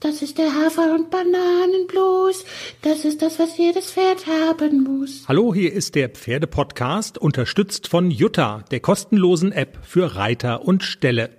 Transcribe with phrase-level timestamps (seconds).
[0.00, 2.44] Das ist der Hafer- und Bananenblues.
[2.82, 5.24] Das ist das, was jedes Pferd haben muss.
[5.26, 11.30] Hallo, hier ist der Pferdepodcast, unterstützt von Jutta, der kostenlosen App für Reiter und Ställe.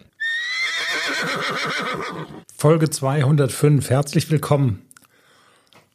[2.54, 3.90] Folge 205.
[3.90, 4.82] Herzlich willkommen.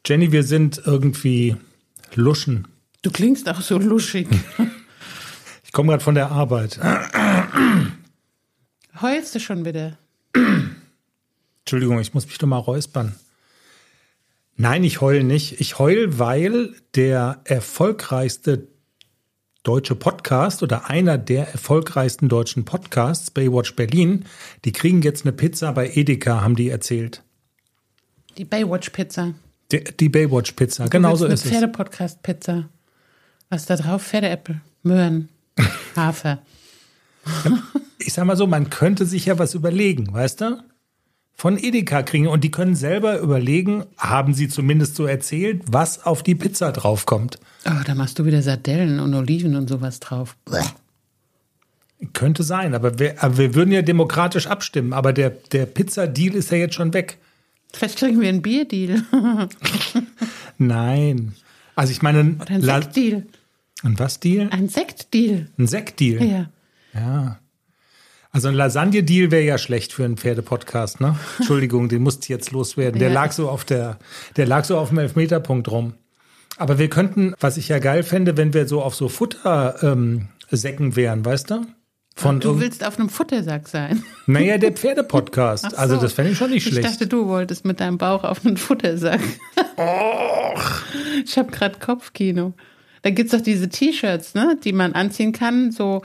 [0.07, 1.57] Jenny, wir sind irgendwie
[2.15, 2.67] Luschen.
[3.03, 4.29] Du klingst auch so luschig.
[5.65, 6.81] Ich komme gerade von der Arbeit.
[9.03, 9.99] Heulst du schon wieder?
[11.65, 13.15] Entschuldigung, ich muss mich doch mal räuspern.
[14.57, 15.61] Nein, ich heul nicht.
[15.61, 18.69] Ich heul, weil der erfolgreichste
[19.63, 24.27] deutsche Podcast oder einer der erfolgreichsten deutschen Podcasts, Baywatch Berlin,
[24.67, 27.23] die kriegen jetzt eine Pizza bei Edeka, haben die erzählt.
[28.37, 29.33] Die Baywatch-Pizza.
[29.73, 31.51] Die, die Baywatch-Pizza, genau so eine ist es.
[31.51, 32.69] Pferdepodcast-Pizza.
[33.49, 34.03] Was ist da drauf?
[34.03, 35.31] Pferdeäpfel, Möhren,
[35.97, 36.43] Hafer.
[37.99, 40.63] Ich sag mal so, man könnte sich ja was überlegen, weißt du?
[41.37, 46.23] Von Edeka kriegen und die können selber überlegen, haben sie zumindest so erzählt, was auf
[46.23, 47.39] die Pizza draufkommt.
[47.67, 50.37] Oh, da machst du wieder Sardellen und Oliven und sowas drauf.
[52.13, 56.51] Könnte sein, aber wir, aber wir würden ja demokratisch abstimmen, aber der, der Pizza-Deal ist
[56.51, 57.19] ja jetzt schon weg.
[57.73, 59.03] Vielleicht kriegen wir einen Bierdeal.
[60.59, 61.35] Nein.
[61.75, 63.27] Also ich meine, Oder La- Sektdeal.
[63.83, 64.49] ein was Deal?
[64.51, 65.49] Ein Sektdeal.
[65.59, 66.23] Ein Sektdeal.
[66.25, 66.51] Ja.
[66.95, 67.39] Ja.
[68.35, 71.17] Also ein Lasagne-Deal wäre ja schlecht für einen Pferdepodcast, ne?
[71.39, 72.99] Entschuldigung, den musste ich jetzt loswerden.
[72.99, 73.15] Der Ja.
[73.15, 73.97] lag so auf der,
[74.37, 75.95] der lag so auf dem Elfmeterpunkt rum.
[76.57, 80.27] Aber wir könnten, was ich ja geil fände, wenn wir so auf so Futtersäcken
[80.87, 81.65] ähm, wären, weißt du?
[82.17, 84.05] Von Du willst auf einem Futtersack sein.
[84.27, 85.71] naja, der Pferdepodcast.
[85.71, 85.77] So.
[85.77, 86.89] Also das fände ich schon nicht Ich schlecht.
[86.89, 89.21] dachte, du wolltest mit deinem Bauch auf einen Futtersack.
[91.25, 92.55] Ich habe gerade Kopfkino.
[93.03, 96.03] Da gibt's doch diese T-Shirts, ne, die man anziehen kann, so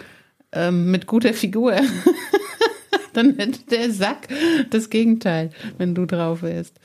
[0.51, 1.75] ähm, mit guter Figur.
[3.13, 4.27] Dann hätte der Sack
[4.69, 6.79] das Gegenteil, wenn du drauf wärst.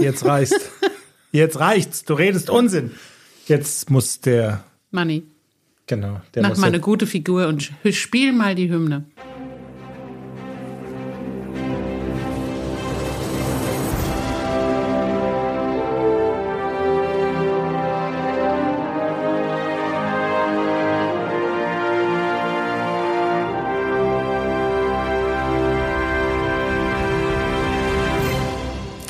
[0.00, 0.70] Jetzt reicht's.
[1.32, 2.04] Jetzt reicht's.
[2.04, 2.92] Du redest Unsinn.
[3.46, 5.22] Jetzt muss der, Manni,
[5.86, 9.04] genau, der mach mal eine gute Figur und spiel mal die Hymne.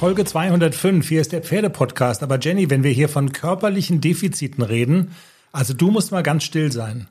[0.08, 2.22] Folge 205, hier ist der Pferdepodcast.
[2.22, 5.10] Aber Jenny, wenn wir hier von körperlichen Defiziten reden,
[5.52, 7.08] also du musst mal ganz still sein.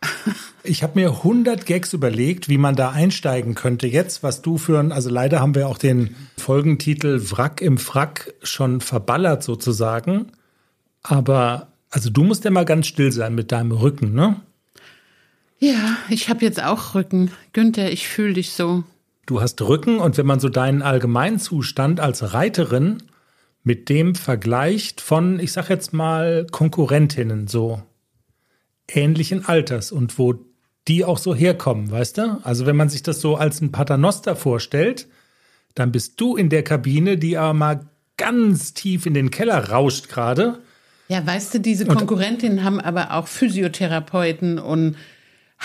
[0.62, 3.88] Ich habe mir 100 Gags überlegt, wie man da einsteigen könnte.
[3.88, 8.32] Jetzt, was du für ein, also leider haben wir auch den Folgentitel Wrack im Frack
[8.44, 10.32] schon verballert sozusagen.
[11.02, 14.40] Aber, also du musst ja mal ganz still sein mit deinem Rücken, ne?
[15.58, 17.32] Ja, ich habe jetzt auch Rücken.
[17.52, 18.84] Günther, ich fühle dich so.
[19.26, 23.02] Du hast Rücken und wenn man so deinen Allgemeinzustand als Reiterin
[23.64, 27.82] mit dem vergleicht von, ich sag jetzt mal, Konkurrentinnen so
[28.88, 30.36] ähnlichen Alters und wo
[30.86, 32.40] die auch so herkommen, weißt du?
[32.44, 35.08] Also wenn man sich das so als ein Paternoster vorstellt,
[35.74, 37.80] dann bist du in der Kabine, die aber mal
[38.16, 40.60] ganz tief in den Keller rauscht gerade.
[41.08, 44.96] Ja, weißt du, diese Konkurrentinnen haben aber auch Physiotherapeuten und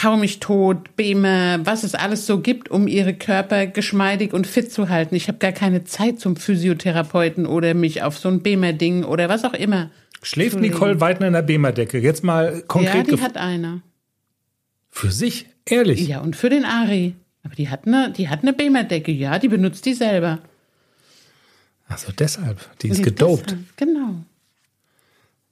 [0.03, 4.71] Hau mich tot, Bäme, was es alles so gibt, um ihre Körper geschmeidig und fit
[4.71, 5.15] zu halten.
[5.15, 9.43] Ich habe gar keine Zeit zum Physiotherapeuten oder mich auf so ein Bämer-Ding oder was
[9.43, 9.91] auch immer.
[10.23, 10.73] Schläft legen.
[10.73, 11.99] Nicole Weidner in der Bema-Decke?
[11.99, 13.81] Jetzt mal Ja, konkret die gef- hat eine.
[14.89, 16.07] für sich, ehrlich.
[16.07, 17.15] Ja, und für den Ari.
[17.43, 20.39] Aber die hat eine, die hat eine Bämerdecke, ja, die benutzt die selber.
[21.87, 23.47] Also deshalb, die ist Die gedopt.
[23.47, 24.23] deshalb, Genau.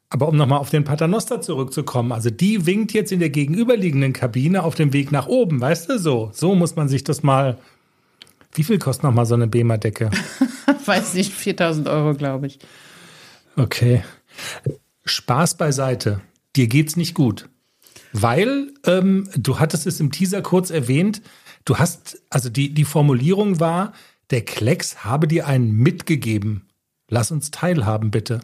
[0.09, 4.63] Aber um nochmal auf den Paternoster zurückzukommen, also die winkt jetzt in der gegenüberliegenden Kabine
[4.63, 6.31] auf dem Weg nach oben, weißt du so?
[6.33, 7.59] So muss man sich das mal.
[8.53, 10.09] Wie viel kostet nochmal so eine Bema-Decke?
[10.85, 12.57] Weiß nicht, 4000 Euro, glaube ich.
[13.55, 14.03] Okay.
[15.05, 16.21] Spaß beiseite.
[16.55, 17.47] Dir geht's nicht gut.
[18.11, 21.21] Weil, ähm, du hattest es im Teaser kurz erwähnt,
[21.65, 23.93] du hast, also die, die Formulierung war,
[24.31, 26.67] der Klecks habe dir einen mitgegeben.
[27.07, 28.41] Lass uns teilhaben, bitte.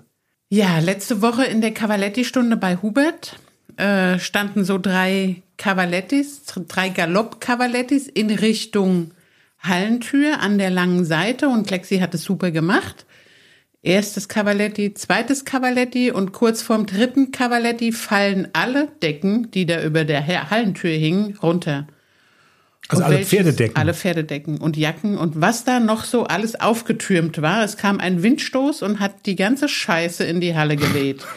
[0.49, 3.37] Ja, letzte Woche in der Cavaletti-Stunde bei Hubert
[3.77, 9.11] äh, standen so drei Cavalettis, drei Galopp-Cavalettis in Richtung
[9.59, 13.05] Hallentür an der langen Seite und Klexi hat es super gemacht.
[13.81, 20.05] Erstes Cavaletti, zweites Cavaletti und kurz vorm dritten Cavaletti fallen alle Decken, die da über
[20.05, 21.87] der Ha- Hallentür hingen, runter.
[22.87, 23.75] Also Und alle welches- Pferdedecken.
[23.77, 27.63] Alle Pferdedecken und Jacken und was da noch so alles aufgetürmt war.
[27.63, 31.25] Es kam ein Windstoß und hat die ganze Scheiße in die Halle geweht.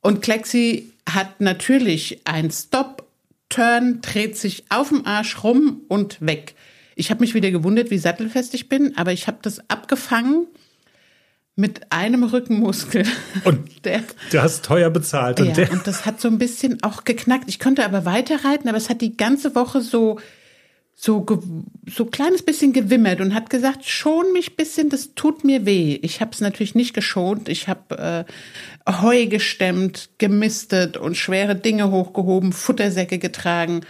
[0.00, 3.04] Und Klexi hat natürlich ein Stop,
[3.48, 6.54] Turn, dreht sich auf dem Arsch rum und weg.
[6.94, 10.46] Ich habe mich wieder gewundert, wie sattelfest ich bin, aber ich habe das abgefangen
[11.56, 13.04] mit einem Rückenmuskel.
[13.44, 15.40] Und der, du hast teuer bezahlt.
[15.40, 17.44] Und, ja, und das hat so ein bisschen auch geknackt.
[17.48, 20.20] Ich konnte aber weiterreiten, aber es hat die ganze Woche so
[21.00, 21.24] so
[21.86, 25.96] so kleines bisschen gewimmert und hat gesagt, schon mich bisschen, das tut mir weh.
[26.02, 27.48] Ich habe es natürlich nicht geschont.
[27.48, 28.26] Ich habe
[28.88, 33.82] äh, Heu gestemmt, gemistet und schwere Dinge hochgehoben, Futtersäcke getragen.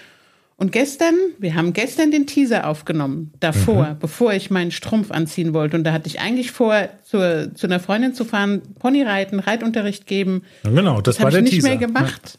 [0.58, 3.98] Und gestern, wir haben gestern den Teaser aufgenommen, davor, mhm.
[4.00, 5.78] bevor ich meinen Strumpf anziehen wollte.
[5.78, 10.06] Und da hatte ich eigentlich vor, zur, zu einer Freundin zu fahren, Pony reiten, Reitunterricht
[10.06, 10.42] geben.
[10.62, 12.38] Ja, genau, das, das war der ich nicht mehr gemacht,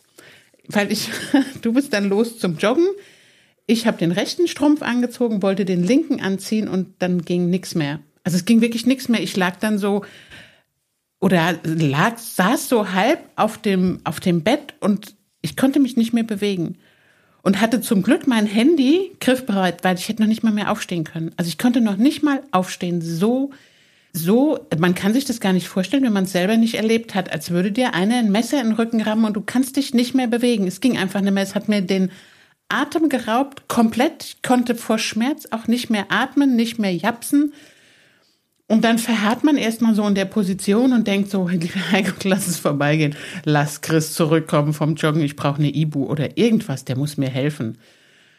[0.67, 0.75] ja.
[0.75, 1.09] weil ich,
[1.63, 2.85] du bist dann los zum Joggen
[3.69, 7.99] ich habe den rechten Strumpf angezogen, wollte den linken anziehen und dann ging nichts mehr.
[8.23, 9.21] Also es ging wirklich nichts mehr.
[9.21, 10.03] Ich lag dann so
[11.19, 16.13] oder lag, saß so halb auf dem, auf dem Bett und ich konnte mich nicht
[16.13, 16.77] mehr bewegen.
[17.43, 21.03] Und hatte zum Glück mein Handy griffbereit, weil ich hätte noch nicht mal mehr aufstehen
[21.03, 21.31] können.
[21.37, 23.01] Also ich konnte noch nicht mal aufstehen.
[23.01, 23.51] So,
[24.11, 27.31] so, man kann sich das gar nicht vorstellen, wenn man es selber nicht erlebt hat,
[27.31, 30.15] als würde dir einer ein Messer in den Rücken rammen und du kannst dich nicht
[30.15, 30.67] mehr bewegen.
[30.67, 31.43] Es ging einfach nicht mehr.
[31.43, 32.11] Es hat mir den
[32.69, 37.53] Atem geraubt, komplett, konnte vor Schmerz auch nicht mehr atmen, nicht mehr japsen.
[38.67, 42.47] Und dann verharrt man erstmal so in der Position und denkt so, lieber Heiko, lass
[42.47, 43.15] es vorbeigehen.
[43.43, 47.79] Lass Chris zurückkommen vom Joggen, ich brauche eine Ibu oder irgendwas, der muss mir helfen.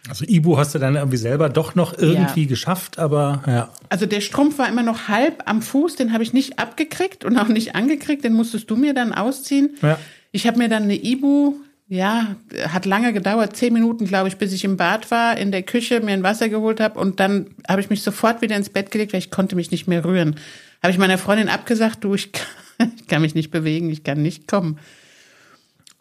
[0.09, 2.49] Also Ibu hast du dann irgendwie selber doch noch irgendwie ja.
[2.49, 3.71] geschafft, aber ja.
[3.91, 7.37] Also der Strumpf war immer noch halb am Fuß, den habe ich nicht abgekriegt und
[7.37, 9.77] auch nicht angekriegt, den musstest du mir dann ausziehen.
[9.83, 9.99] Ja.
[10.33, 11.57] Ich habe mir dann eine Ibu
[11.91, 12.37] ja,
[12.69, 15.99] hat lange gedauert, zehn Minuten, glaube ich, bis ich im Bad war, in der Küche
[15.99, 19.13] mir ein Wasser geholt habe und dann habe ich mich sofort wieder ins Bett gelegt,
[19.13, 20.37] weil ich konnte mich nicht mehr rühren.
[20.85, 24.23] Habe ich meiner Freundin abgesagt, du, ich kann, ich kann mich nicht bewegen, ich kann
[24.23, 24.79] nicht kommen.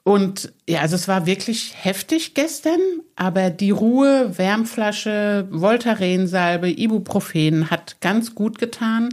[0.03, 2.79] Und ja, also es war wirklich heftig gestern,
[3.15, 9.09] aber die Ruhe, Wärmflasche, Voltaren-Salbe, Ibuprofen hat ganz gut getan.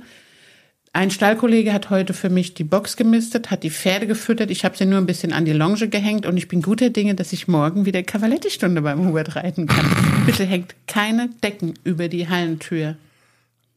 [0.97, 4.51] Ein Stallkollege hat heute für mich die Box gemistet, hat die Pferde gefüttert.
[4.51, 7.15] Ich habe sie nur ein bisschen an die Longe gehängt und ich bin guter Dinge,
[7.15, 9.85] dass ich morgen wieder Cavaletti-Stunde beim Hubert reiten kann.
[10.25, 12.97] Bitte hängt keine Decken über die Hallentür.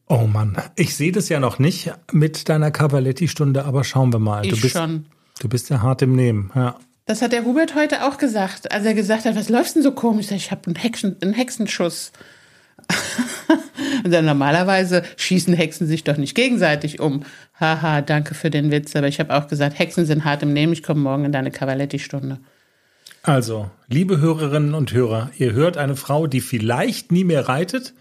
[0.07, 4.45] Oh Mann, ich sehe das ja noch nicht mit deiner Cavaletti-Stunde, aber schauen wir mal.
[4.45, 5.04] Ich du bist, schon.
[5.42, 6.77] Du bist ja hart im Nehmen, ja.
[7.06, 9.92] Das hat der Hubert heute auch gesagt, als er gesagt hat, was läuft denn so
[9.92, 10.31] komisch?
[10.31, 12.13] Ich habe einen, Hexen, einen Hexenschuss.
[14.03, 17.23] Und normalerweise schießen Hexen sich doch nicht gegenseitig um.
[17.59, 18.95] Haha, danke für den Witz.
[18.95, 20.73] Aber ich habe auch gesagt, Hexen sind hart im Nehmen.
[20.73, 22.39] Ich komme morgen in deine Cavaletti-Stunde.
[23.23, 27.93] Also, liebe Hörerinnen und Hörer, ihr hört eine Frau, die vielleicht nie mehr reitet.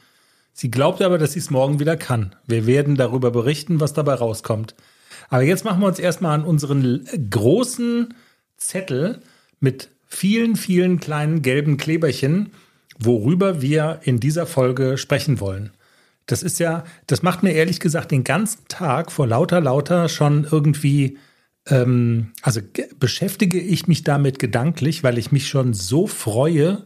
[0.52, 2.34] Sie glaubt aber, dass sie es morgen wieder kann.
[2.46, 4.74] Wir werden darüber berichten, was dabei rauskommt.
[5.28, 8.14] Aber jetzt machen wir uns erstmal an unseren großen
[8.56, 9.20] Zettel
[9.60, 12.52] mit vielen, vielen kleinen gelben Kleberchen
[12.98, 15.70] worüber wir in dieser Folge sprechen wollen.
[16.26, 20.46] Das ist ja, das macht mir ehrlich gesagt den ganzen Tag vor lauter, lauter schon
[20.50, 21.16] irgendwie,
[21.68, 22.60] ähm, also
[22.98, 26.84] beschäftige ich mich damit gedanklich, weil ich mich schon so freue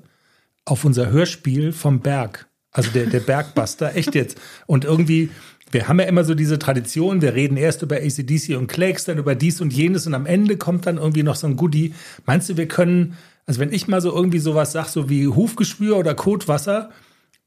[0.64, 2.46] auf unser Hörspiel vom Berg.
[2.70, 4.40] Also der, der Bergbuster, echt jetzt.
[4.66, 5.30] Und irgendwie,
[5.72, 9.18] wir haben ja immer so diese Tradition, wir reden erst über ACDC und Clegs, dann
[9.18, 11.94] über dies und jenes und am Ende kommt dann irgendwie noch so ein Goodie.
[12.26, 13.16] Meinst du, wir können
[13.46, 16.90] also wenn ich mal so irgendwie sowas sag, so wie Hufgeschwür oder Kotwasser,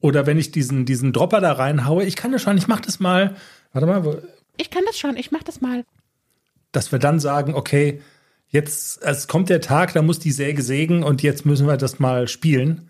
[0.02, 3.00] oder wenn ich diesen, diesen Dropper da reinhaue, ich kann das schon, ich mach das
[3.00, 3.36] mal.
[3.74, 4.06] Warte mal.
[4.06, 4.18] Wo,
[4.58, 5.84] ich kann das schon, ich mach das mal.
[6.72, 8.02] Dass wir dann sagen, okay,
[8.50, 12.00] jetzt, es kommt der Tag, da muss die Säge sägen und jetzt müssen wir das
[12.00, 12.90] mal spielen.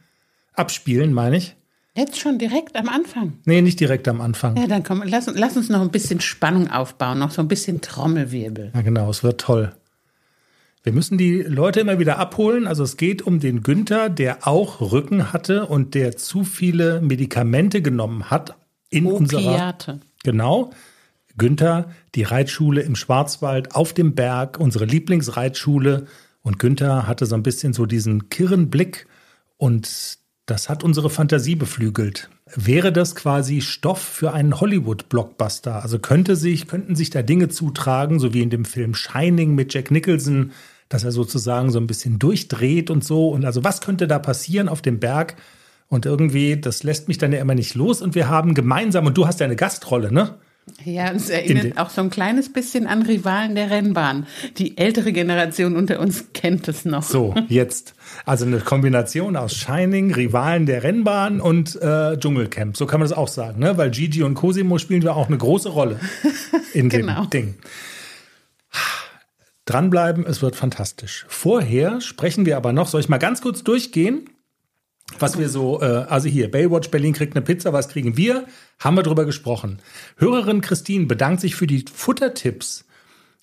[0.53, 1.55] Abspielen, meine ich.
[1.95, 3.39] Jetzt schon direkt am Anfang?
[3.45, 4.57] Nee, nicht direkt am Anfang.
[4.57, 7.79] Ja, dann komm, lass, lass uns noch ein bisschen Spannung aufbauen, noch so ein bisschen
[7.79, 8.71] Trommelwirbel.
[8.73, 9.73] Ja, genau, es wird toll.
[10.85, 12.67] Wir müssen die Leute immer wieder abholen.
[12.67, 17.81] Also es geht um den Günther, der auch Rücken hatte und der zu viele Medikamente
[17.81, 18.55] genommen hat
[18.91, 19.93] in Opiate.
[19.93, 20.69] unserer Genau.
[21.37, 26.05] Günther, die Reitschule im Schwarzwald auf dem Berg, unsere Lieblingsreitschule.
[26.43, 29.07] Und Günther hatte so ein bisschen so diesen kirren Blick
[29.57, 32.29] und das hat unsere Fantasie beflügelt.
[32.55, 35.81] Wäre das quasi Stoff für einen Hollywood-Blockbuster?
[35.81, 39.73] Also könnte sich, könnten sich da Dinge zutragen, so wie in dem Film Shining mit
[39.73, 40.51] Jack Nicholson,
[40.95, 43.27] dass er sozusagen so ein bisschen durchdreht und so.
[43.27, 45.35] Und also was könnte da passieren auf dem Berg?
[45.89, 48.01] Und irgendwie, das lässt mich dann ja immer nicht los.
[48.01, 50.35] Und wir haben gemeinsam, und du hast ja eine Gastrolle, ne?
[50.85, 54.25] Ja, es erinnert auch so ein kleines bisschen an Rivalen der Rennbahn.
[54.57, 57.03] Die ältere Generation unter uns kennt es noch.
[57.03, 57.93] So, jetzt.
[58.25, 62.77] Also eine Kombination aus Shining, Rivalen der Rennbahn und äh, Dschungelcamp.
[62.77, 63.77] So kann man das auch sagen, ne?
[63.77, 65.99] Weil Gigi und Cosimo spielen wir auch eine große Rolle
[66.73, 67.25] in genau.
[67.25, 67.55] dem Ding.
[69.65, 71.25] Dranbleiben, es wird fantastisch.
[71.27, 74.29] Vorher sprechen wir aber noch, soll ich mal ganz kurz durchgehen?
[75.19, 78.45] was wir so, äh, also hier, Baywatch Berlin kriegt eine Pizza, was kriegen wir?
[78.79, 79.79] Haben wir drüber gesprochen.
[80.17, 82.85] Hörerin Christine bedankt sich für die Futtertipps.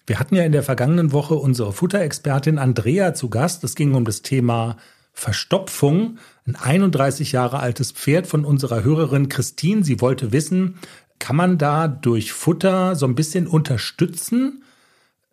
[0.07, 3.63] Wir hatten ja in der vergangenen Woche unsere Futterexpertin Andrea zu Gast.
[3.63, 4.77] Es ging um das Thema
[5.13, 6.19] Verstopfung.
[6.45, 9.85] Ein 31 Jahre altes Pferd von unserer Hörerin Christine.
[9.85, 10.79] Sie wollte wissen,
[11.21, 14.65] kann man da durch Futter so ein bisschen unterstützen?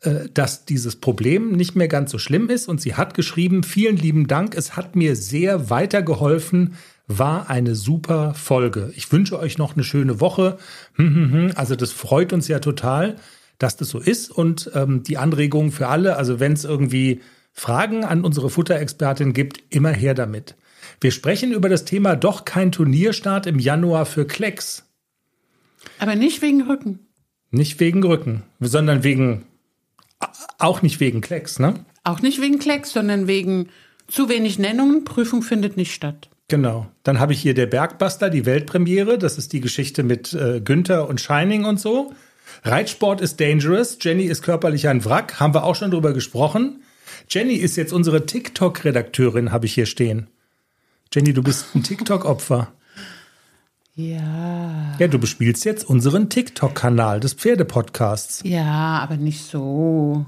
[0.02, 2.70] Äh, dass dieses Problem nicht mehr ganz so schlimm ist.
[2.70, 6.76] Und sie hat geschrieben, vielen lieben Dank, es hat mir sehr weitergeholfen,
[7.08, 8.94] war eine super Folge.
[8.96, 10.58] Ich wünsche euch noch eine schöne Woche.
[10.94, 11.52] Hm, hm, hm.
[11.56, 13.18] Also das freut uns ja total,
[13.58, 14.32] dass das so ist.
[14.32, 17.20] Und ähm, die Anregungen für alle, also wenn es irgendwie
[17.52, 20.56] Fragen an unsere Futterexpertin gibt, immer her damit.
[21.02, 24.86] Wir sprechen über das Thema doch kein Turnierstart im Januar für Klecks.
[25.98, 27.00] Aber nicht wegen Rücken.
[27.52, 29.44] Nicht wegen Rücken, sondern wegen
[30.58, 31.86] auch nicht wegen Klecks, ne?
[32.04, 33.70] Auch nicht wegen Klecks, sondern wegen
[34.08, 35.06] zu wenig Nennungen.
[35.06, 36.30] Prüfung findet nicht statt.
[36.48, 36.88] Genau.
[37.04, 39.18] Dann habe ich hier der Bergbuster, die Weltpremiere.
[39.18, 42.14] Das ist die Geschichte mit äh, Günther und Shining und so.
[42.64, 43.98] Reitsport ist dangerous.
[44.02, 45.40] Jenny ist körperlich ein Wrack.
[45.40, 46.82] Haben wir auch schon drüber gesprochen.
[47.30, 50.28] Jenny ist jetzt unsere TikTok-Redakteurin, habe ich hier stehen.
[51.14, 52.74] Jenny, du bist ein TikTok-Opfer.
[54.00, 54.96] Ja.
[54.98, 58.44] Ja, du bespielst jetzt unseren TikTok-Kanal des Pferdepodcasts.
[58.46, 60.26] Ja, aber nicht so.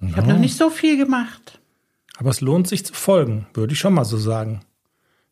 [0.00, 0.16] Ich no.
[0.16, 1.60] habe noch nicht so viel gemacht.
[2.16, 4.62] Aber es lohnt sich zu folgen, würde ich schon mal so sagen.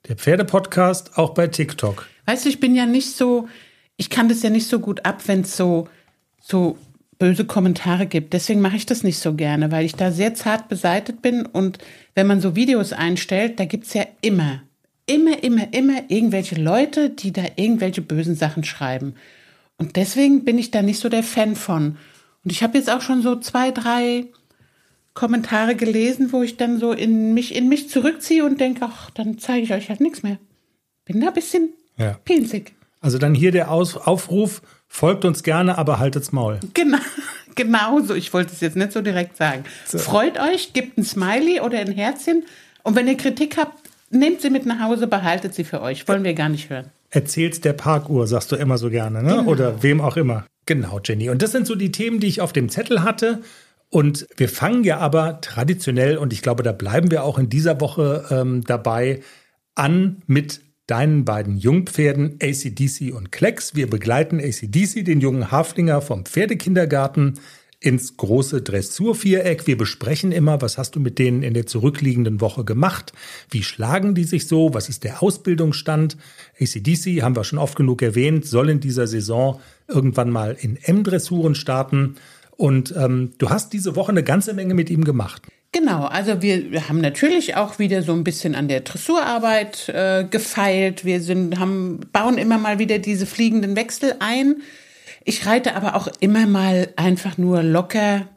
[0.07, 2.07] Der Pferdepodcast auch bei TikTok.
[2.27, 3.49] Weißt du, ich bin ja nicht so,
[3.97, 5.89] ich kann das ja nicht so gut ab, wenn es so,
[6.41, 6.79] so
[7.19, 8.33] böse Kommentare gibt.
[8.33, 11.47] Deswegen mache ich das nicht so gerne, weil ich da sehr zart beseitet bin.
[11.47, 11.79] Und
[12.15, 14.63] wenn man so Videos einstellt, da gibt es ja immer
[15.13, 19.15] immer, immer, immer irgendwelche Leute, die da irgendwelche bösen Sachen schreiben.
[19.77, 21.97] Und deswegen bin ich da nicht so der Fan von.
[22.45, 24.27] Und ich habe jetzt auch schon so zwei, drei
[25.15, 29.39] Kommentare gelesen, wo ich dann so in mich, in mich zurückziehe und denke, ach, dann
[29.39, 30.39] zeige ich euch halt nichts mehr.
[31.05, 32.19] Bin da ein bisschen ja.
[32.25, 32.73] pinzig.
[33.01, 36.61] Also dann hier der Aus Aufruf, folgt uns gerne, aber haltet's Maul.
[36.73, 36.99] Genau,
[37.55, 38.15] genau so.
[38.15, 39.65] Ich wollte es jetzt nicht so direkt sagen.
[39.85, 39.99] So.
[39.99, 42.45] Freut euch, gebt ein Smiley oder ein Herzchen.
[42.85, 43.82] Und wenn ihr Kritik habt,
[44.13, 46.07] nehmt sie mit nach Hause, behaltet sie für euch.
[46.09, 46.87] Wollen wir gar nicht hören.
[47.11, 49.37] Erzähl's der Parkuhr, sagst du immer so gerne, ne?
[49.37, 49.51] Genau.
[49.51, 50.47] Oder wem auch immer.
[50.67, 51.29] Genau, Jenny.
[51.29, 53.43] Und das sind so die Themen, die ich auf dem Zettel hatte.
[53.91, 57.81] Und wir fangen ja aber traditionell, und ich glaube, da bleiben wir auch in dieser
[57.81, 59.21] Woche ähm, dabei,
[59.75, 63.75] an mit deinen beiden Jungpferden ACDC und Klecks.
[63.75, 67.39] Wir begleiten ACDC, den jungen Haflinger vom Pferdekindergarten,
[67.83, 69.67] ins große Dressurviereck.
[69.67, 73.13] Wir besprechen immer, was hast du mit denen in der zurückliegenden Woche gemacht?
[73.51, 74.73] Wie schlagen die sich so?
[74.73, 76.17] Was ist der Ausbildungsstand?
[76.61, 81.57] ACDC, haben wir schon oft genug erwähnt, soll in dieser Saison irgendwann mal in M-Dressuren
[81.57, 82.15] starten.
[82.57, 85.43] Und ähm, du hast diese Woche eine ganze Menge mit ihm gemacht.
[85.73, 91.05] Genau, also wir haben natürlich auch wieder so ein bisschen an der Dressurarbeit äh, gefeilt.
[91.05, 94.57] Wir sind, haben, bauen immer mal wieder diese fliegenden Wechsel ein.
[95.25, 98.29] Ich reite aber auch immer mal einfach nur locker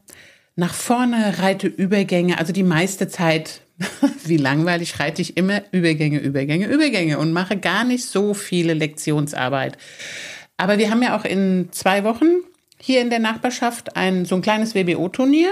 [0.56, 3.62] nach vorne, reite Übergänge, also die meiste Zeit,
[4.26, 9.78] wie langweilig, reite ich immer Übergänge, Übergänge, Übergänge und mache gar nicht so viele Lektionsarbeit.
[10.58, 12.28] Aber wir haben ja auch in zwei Wochen
[12.80, 15.52] hier in der Nachbarschaft ein so ein kleines WBO-Turnier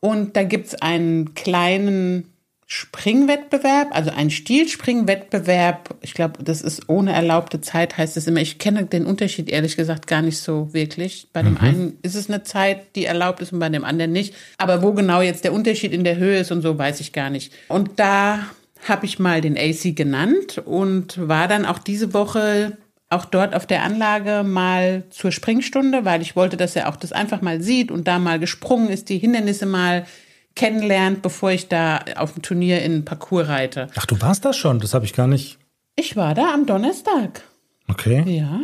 [0.00, 2.33] und da gibt's einen kleinen
[2.66, 5.96] Springwettbewerb, also ein Stilspringwettbewerb.
[6.00, 8.40] Ich glaube, das ist ohne erlaubte Zeit, heißt es immer.
[8.40, 11.28] Ich kenne den Unterschied ehrlich gesagt gar nicht so wirklich.
[11.32, 11.60] Bei dem mhm.
[11.60, 14.34] einen ist es eine Zeit, die erlaubt ist und bei dem anderen nicht.
[14.56, 17.30] Aber wo genau jetzt der Unterschied in der Höhe ist und so, weiß ich gar
[17.30, 17.52] nicht.
[17.68, 18.46] Und da
[18.88, 22.76] habe ich mal den AC genannt und war dann auch diese Woche
[23.10, 27.12] auch dort auf der Anlage mal zur Springstunde, weil ich wollte, dass er auch das
[27.12, 30.06] einfach mal sieht und da mal gesprungen ist, die Hindernisse mal
[30.54, 33.88] kennenlernt, bevor ich da auf dem Turnier in Parcours reite.
[33.96, 34.80] Ach, du warst da schon?
[34.80, 35.58] Das habe ich gar nicht.
[35.96, 37.42] Ich war da am Donnerstag.
[37.88, 38.24] Okay.
[38.26, 38.60] Ja.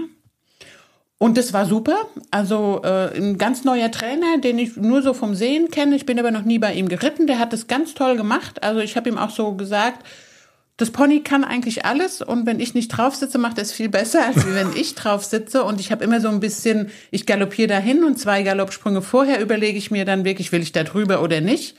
[1.18, 1.96] Und das war super.
[2.30, 5.94] Also äh, ein ganz neuer Trainer, den ich nur so vom Sehen kenne.
[5.94, 7.26] Ich bin aber noch nie bei ihm geritten.
[7.26, 8.62] Der hat das ganz toll gemacht.
[8.62, 10.06] Also ich habe ihm auch so gesagt,
[10.80, 14.24] das Pony kann eigentlich alles und wenn ich nicht drauf sitze, macht es viel besser,
[14.24, 15.62] als wenn ich drauf sitze.
[15.62, 19.76] Und ich habe immer so ein bisschen, ich galoppiere dahin und zwei Galoppsprünge vorher überlege
[19.76, 21.76] ich mir dann wirklich, will ich da drüber oder nicht.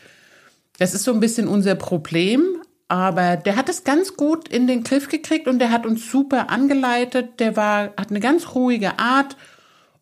[0.78, 2.44] Das ist so ein bisschen unser Problem.
[2.90, 6.50] Aber der hat es ganz gut in den Griff gekriegt und der hat uns super
[6.50, 7.40] angeleitet.
[7.40, 9.36] Der war, hat eine ganz ruhige Art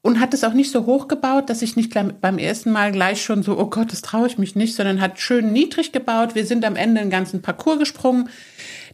[0.01, 3.21] und hat es auch nicht so hoch gebaut, dass ich nicht beim ersten Mal gleich
[3.21, 6.35] schon so, oh Gott, das traue ich mich nicht, sondern hat schön niedrig gebaut.
[6.35, 8.29] Wir sind am Ende den ganzen Parcours gesprungen.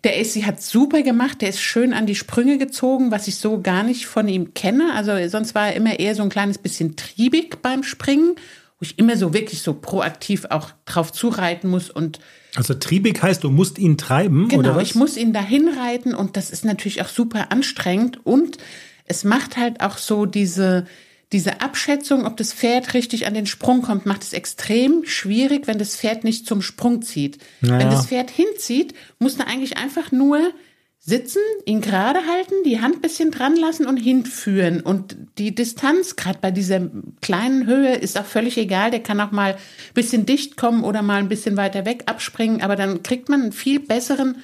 [0.05, 3.61] Der AC hat super gemacht, der ist schön an die Sprünge gezogen, was ich so
[3.61, 4.93] gar nicht von ihm kenne.
[4.93, 8.35] Also sonst war er immer eher so ein kleines bisschen triebig beim Springen
[8.79, 12.19] wo ich immer so wirklich so proaktiv auch drauf zureiten muss und
[12.55, 14.83] also triebig heißt, du musst ihn treiben, genau, oder was?
[14.83, 18.57] ich muss ihn dahin reiten und das ist natürlich auch super anstrengend und
[19.05, 20.85] es macht halt auch so diese
[21.31, 25.79] diese Abschätzung, ob das Pferd richtig an den Sprung kommt, macht es extrem schwierig, wenn
[25.79, 27.39] das Pferd nicht zum Sprung zieht.
[27.61, 27.79] Naja.
[27.79, 30.39] Wenn das Pferd hinzieht, muss er eigentlich einfach nur
[30.99, 34.81] sitzen, ihn gerade halten, die Hand bisschen dran lassen und hinführen.
[34.81, 36.81] Und die Distanz, gerade bei dieser
[37.21, 38.89] kleinen Höhe, ist auch völlig egal.
[38.89, 42.61] Der kann auch mal ein bisschen dicht kommen oder mal ein bisschen weiter weg abspringen.
[42.61, 44.37] Aber dann kriegt man einen viel besseren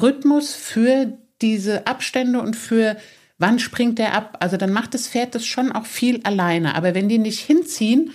[0.00, 1.12] Rhythmus für
[1.42, 2.96] diese Abstände und für
[3.38, 4.38] wann springt der ab.
[4.40, 6.74] Also dann macht das Pferd das schon auch viel alleine.
[6.74, 8.12] Aber wenn die nicht hinziehen,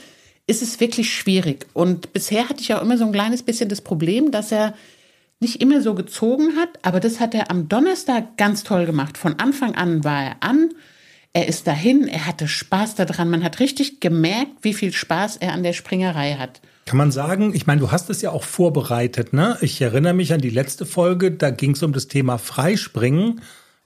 [0.48, 1.68] ist es wirklich schwierig.
[1.74, 4.74] Und bisher hatte ich auch immer so ein kleines bisschen das Problem, dass er
[5.40, 9.18] nicht immer so gezogen hat, aber das hat er am Donnerstag ganz toll gemacht.
[9.18, 10.70] Von Anfang an war er an,
[11.34, 13.30] er ist dahin, er hatte Spaß daran.
[13.30, 16.62] Man hat richtig gemerkt, wie viel Spaß er an der Springerei hat.
[16.86, 19.58] Kann man sagen, ich meine, du hast es ja auch vorbereitet, ne?
[19.62, 23.42] Ich erinnere mich an die letzte Folge, da ging es um das Thema Freispringen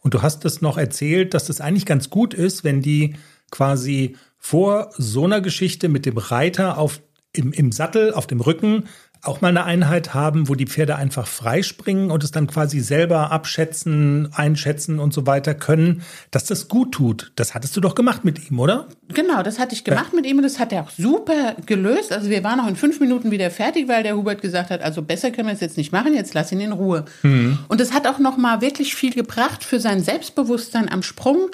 [0.06, 3.16] und du hast es noch erzählt, dass das eigentlich ganz gut ist, wenn die
[3.50, 7.02] quasi vor so einer Geschichte mit dem Reiter auf,
[7.34, 8.84] im, im Sattel, auf dem Rücken
[9.28, 13.32] auch mal eine Einheit haben, wo die Pferde einfach freispringen und es dann quasi selber
[13.32, 17.32] abschätzen, einschätzen und so weiter können, dass das gut tut.
[17.36, 18.88] Das hattest du doch gemacht mit ihm, oder?
[19.14, 20.16] Genau, das hatte ich gemacht ja.
[20.16, 22.12] mit ihm und das hat er auch super gelöst.
[22.12, 25.02] Also wir waren auch in fünf Minuten wieder fertig, weil der Hubert gesagt hat, also
[25.02, 27.06] besser können wir es jetzt nicht machen, jetzt lass ihn in Ruhe.
[27.24, 27.60] Mhm.
[27.68, 31.50] Und das hat auch noch mal wirklich viel gebracht für sein Selbstbewusstsein am Sprung.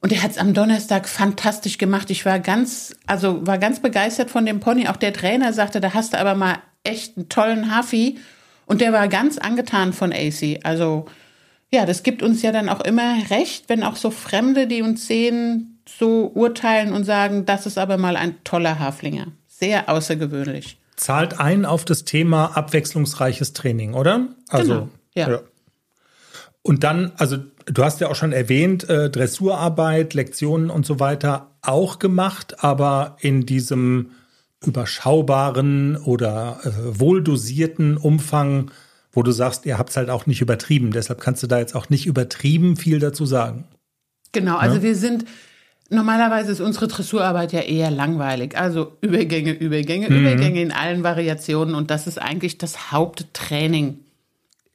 [0.00, 2.10] Und er hat es am Donnerstag fantastisch gemacht.
[2.10, 4.88] Ich war ganz, also war ganz begeistert von dem Pony.
[4.88, 8.18] Auch der Trainer sagte, da hast du aber mal echt einen tollen Hafi.
[8.66, 10.60] Und der war ganz angetan von AC.
[10.62, 11.06] Also
[11.72, 15.06] ja, das gibt uns ja dann auch immer recht, wenn auch so Fremde, die uns
[15.06, 19.28] sehen, so urteilen und sagen, das ist aber mal ein toller Haflinger.
[19.48, 20.78] Sehr außergewöhnlich.
[20.96, 24.28] Zahlt ein auf das Thema abwechslungsreiches Training, oder?
[24.48, 25.30] Also, genau, ja.
[25.30, 25.40] ja.
[26.62, 31.50] Und dann, also du hast ja auch schon erwähnt, äh, Dressurarbeit, Lektionen und so weiter
[31.62, 34.10] auch gemacht, aber in diesem
[34.64, 38.70] überschaubaren oder äh, wohldosierten Umfang,
[39.12, 40.92] wo du sagst, ihr habt es halt auch nicht übertrieben.
[40.92, 43.64] Deshalb kannst du da jetzt auch nicht übertrieben viel dazu sagen.
[44.32, 44.82] Genau, also ja?
[44.82, 45.24] wir sind
[45.92, 48.56] normalerweise ist unsere Dressurarbeit ja eher langweilig.
[48.56, 50.20] Also Übergänge, Übergänge, mhm.
[50.20, 53.98] Übergänge in allen Variationen und das ist eigentlich das Haupttraining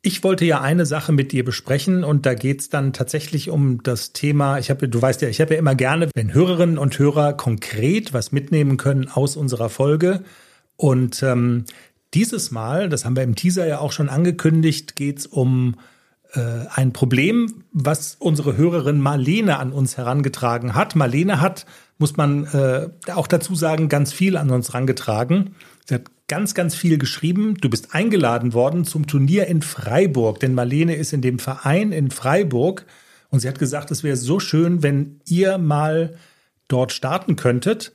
[0.07, 4.13] ich wollte ja eine Sache mit dir besprechen und da geht's dann tatsächlich um das
[4.13, 7.33] Thema, ich habe, du weißt ja, ich habe ja immer gerne, wenn Hörerinnen und Hörer
[7.33, 10.23] konkret was mitnehmen können aus unserer Folge.
[10.77, 11.65] Und ähm,
[12.13, 15.75] dieses Mal, das haben wir im Teaser ja auch schon angekündigt, geht's um
[16.31, 16.39] äh,
[16.73, 20.95] ein Problem, was unsere Hörerin Marlene an uns herangetragen hat.
[20.95, 21.65] Marlene hat,
[21.97, 25.55] muss man äh, auch dazu sagen, ganz viel an uns herangetragen.
[25.85, 27.55] Sie hat ganz, ganz viel geschrieben.
[27.61, 32.11] Du bist eingeladen worden zum Turnier in Freiburg, denn Marlene ist in dem Verein in
[32.11, 32.85] Freiburg
[33.29, 36.17] und sie hat gesagt, es wäre so schön, wenn ihr mal
[36.67, 37.93] dort starten könntet.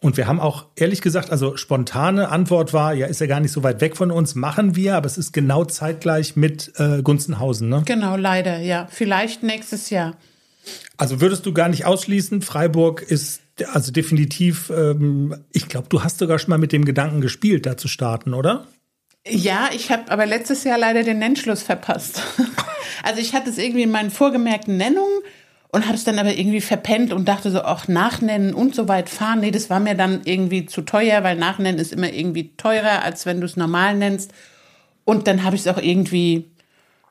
[0.00, 3.50] Und wir haben auch ehrlich gesagt, also spontane Antwort war, ja, ist ja gar nicht
[3.50, 7.68] so weit weg von uns, machen wir, aber es ist genau zeitgleich mit äh, Gunzenhausen,
[7.68, 7.82] ne?
[7.84, 8.86] Genau, leider, ja.
[8.90, 10.16] Vielleicht nächstes Jahr.
[10.96, 13.40] Also würdest du gar nicht ausschließen, Freiburg ist
[13.72, 17.76] also definitiv, ähm, ich glaube, du hast sogar schon mal mit dem Gedanken gespielt, da
[17.76, 18.66] zu starten, oder?
[19.26, 22.22] Ja, ich habe aber letztes Jahr leider den Nennschluss verpasst.
[23.02, 25.20] also ich hatte es irgendwie in meinen vorgemerkten Nennungen
[25.70, 29.10] und habe es dann aber irgendwie verpennt und dachte so, ach, nachnennen und so weit
[29.10, 29.40] fahren.
[29.40, 33.26] Nee, das war mir dann irgendwie zu teuer, weil nachnennen ist immer irgendwie teurer, als
[33.26, 34.32] wenn du es normal nennst.
[35.04, 36.50] Und dann habe ich es auch irgendwie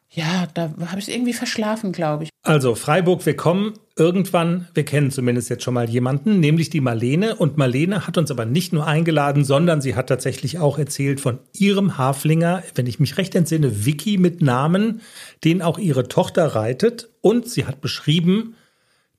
[0.10, 2.29] ja, da habe ich es irgendwie verschlafen, glaube ich.
[2.43, 7.36] Also Freiburg, wir kommen irgendwann, wir kennen zumindest jetzt schon mal jemanden, nämlich die Marlene.
[7.36, 11.39] Und Marlene hat uns aber nicht nur eingeladen, sondern sie hat tatsächlich auch erzählt von
[11.53, 15.01] ihrem Haflinger, wenn ich mich recht entsinne, Vicky mit Namen,
[15.43, 17.10] den auch ihre Tochter reitet.
[17.21, 18.55] Und sie hat beschrieben,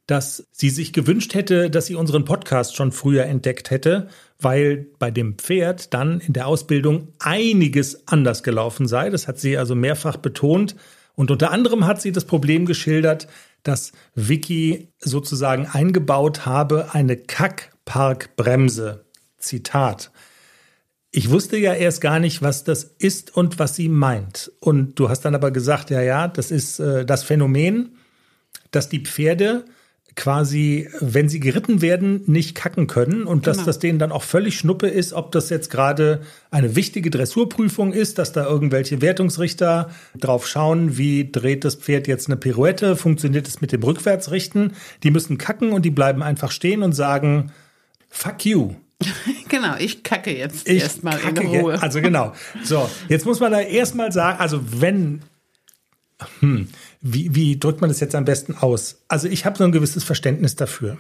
[0.06, 4.08] dass sie sich gewünscht hätte, dass sie unseren Podcast schon früher entdeckt hätte,
[4.40, 9.10] weil bei dem Pferd dann in der Ausbildung einiges anders gelaufen sei.
[9.10, 10.76] Das hat sie also mehrfach betont.
[11.14, 13.28] Und unter anderem hat sie das Problem geschildert,
[13.62, 19.04] dass Vicky sozusagen eingebaut habe eine Kackparkbremse.
[19.38, 20.10] Zitat.
[21.10, 24.52] Ich wusste ja erst gar nicht, was das ist und was sie meint.
[24.60, 27.96] Und du hast dann aber gesagt, ja, ja, das ist äh, das Phänomen,
[28.70, 29.64] dass die Pferde
[30.16, 33.56] quasi, wenn sie geritten werden, nicht kacken können und genau.
[33.56, 37.92] dass das denen dann auch völlig schnuppe ist, ob das jetzt gerade eine wichtige Dressurprüfung
[37.92, 43.46] ist, dass da irgendwelche Wertungsrichter drauf schauen, wie dreht das Pferd jetzt eine Pirouette, funktioniert
[43.46, 44.72] es mit dem Rückwärtsrichten.
[45.02, 47.52] Die müssen kacken und die bleiben einfach stehen und sagen,
[48.08, 48.74] fuck you.
[49.48, 51.80] genau, ich kacke jetzt erstmal in Ruhe.
[51.80, 52.32] Also genau.
[52.64, 55.22] So, jetzt muss man da erstmal sagen, also wenn,
[56.40, 56.68] hm,
[57.00, 59.02] wie, wie drückt man das jetzt am besten aus?
[59.08, 60.98] Also ich habe so ein gewisses Verständnis dafür.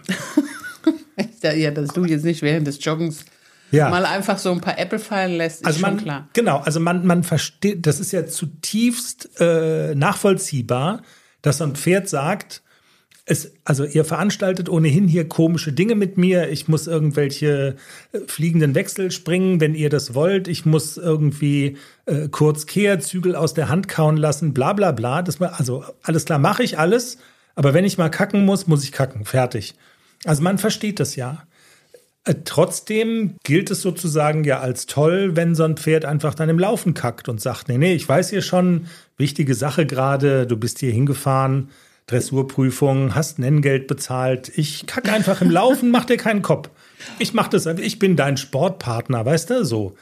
[1.42, 3.24] ja, dass du jetzt nicht während des Joggens
[3.70, 3.90] Ja.
[3.90, 6.28] mal einfach so ein paar Äpfel fallen lässt, ist Also schon man, klar.
[6.32, 11.02] genau, also man, man versteht, das ist ja zutiefst äh, nachvollziehbar,
[11.42, 12.62] dass so ein Pferd sagt,
[13.28, 16.48] es, also ihr veranstaltet ohnehin hier komische Dinge mit mir.
[16.48, 17.76] Ich muss irgendwelche
[18.12, 20.48] äh, fliegenden Wechsel springen, wenn ihr das wollt.
[20.48, 25.22] Ich muss irgendwie äh, kurz Kehrzügel aus der Hand kauen lassen, bla bla bla.
[25.22, 27.18] Das, also alles klar, mache ich alles.
[27.54, 29.26] Aber wenn ich mal kacken muss, muss ich kacken.
[29.26, 29.74] Fertig.
[30.24, 31.42] Also man versteht das ja.
[32.24, 36.58] Äh, Trotzdem gilt es sozusagen ja als toll, wenn so ein Pferd einfach dann im
[36.58, 38.86] Laufen kackt und sagt, nee, nee, ich weiß hier schon,
[39.18, 41.68] wichtige Sache gerade, du bist hier hingefahren,
[42.08, 46.70] Dressurprüfung, hast Nenngeld bezahlt, ich kack einfach im Laufen, mach dir keinen Kopf.
[47.18, 49.94] Ich mach das, ich bin dein Sportpartner, weißt du, so.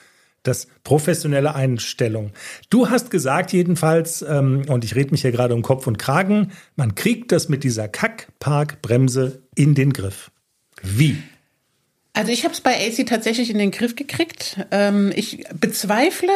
[0.45, 2.31] Das professionelle Einstellung.
[2.71, 6.53] Du hast gesagt jedenfalls, ähm, und ich rede mich hier gerade um Kopf und Kragen,
[6.77, 10.31] man kriegt das mit dieser Kack-Park-Bremse in den Griff.
[10.83, 11.19] Wie?
[12.13, 14.65] Also ich habe es bei AC tatsächlich in den Griff gekriegt.
[14.71, 16.31] Ähm, ich bezweifle,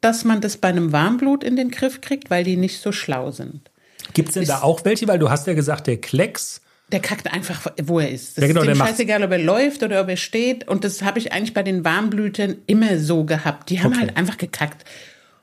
[0.00, 3.32] dass man das bei einem Warmblut in den Griff kriegt, weil die nicht so schlau
[3.32, 3.72] sind.
[4.14, 5.06] Gibt es denn da auch welche?
[5.08, 6.60] Weil du hast ja gesagt, der Klecks.
[6.90, 8.38] Der kackt einfach, wo er ist.
[8.38, 8.92] Das Ja, genau, ist macht's.
[8.92, 10.66] scheißegal, ob er läuft oder ob er steht.
[10.66, 13.68] Und das habe ich eigentlich bei den Warmblütern immer so gehabt.
[13.70, 14.00] Die haben Okay.
[14.00, 14.84] halt einfach gekackt.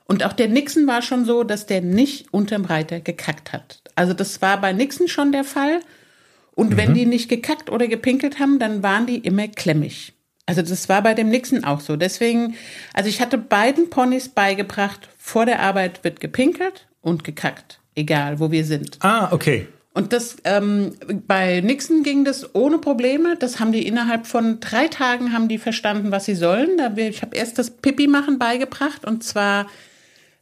[0.06, 3.80] Und auch der Nixon war schon so, dass der nicht unterm Reiter gekackt hat.
[3.94, 5.80] Also das war bei Nixon schon der Fall.
[6.54, 6.76] Und Mhm.
[6.76, 10.14] wenn die nicht gekackt oder gepinkelt haben, dann waren die immer klemmig.
[10.46, 11.96] Also das war bei dem Nixon auch so.
[11.96, 12.54] Deswegen,
[12.94, 17.80] also ich hatte beiden Ponys beigebracht, vor der Arbeit wird gepinkelt und gekackt.
[17.96, 18.98] Egal, wo wir sind.
[19.00, 19.66] Ah, okay.
[19.94, 20.92] Und das ähm,
[21.26, 23.34] bei Nixon ging das ohne Probleme.
[23.38, 26.76] Das haben die innerhalb von drei Tagen haben die verstanden, was sie sollen.
[26.76, 29.66] Da wir, ich habe erst das Pipi machen beigebracht und zwar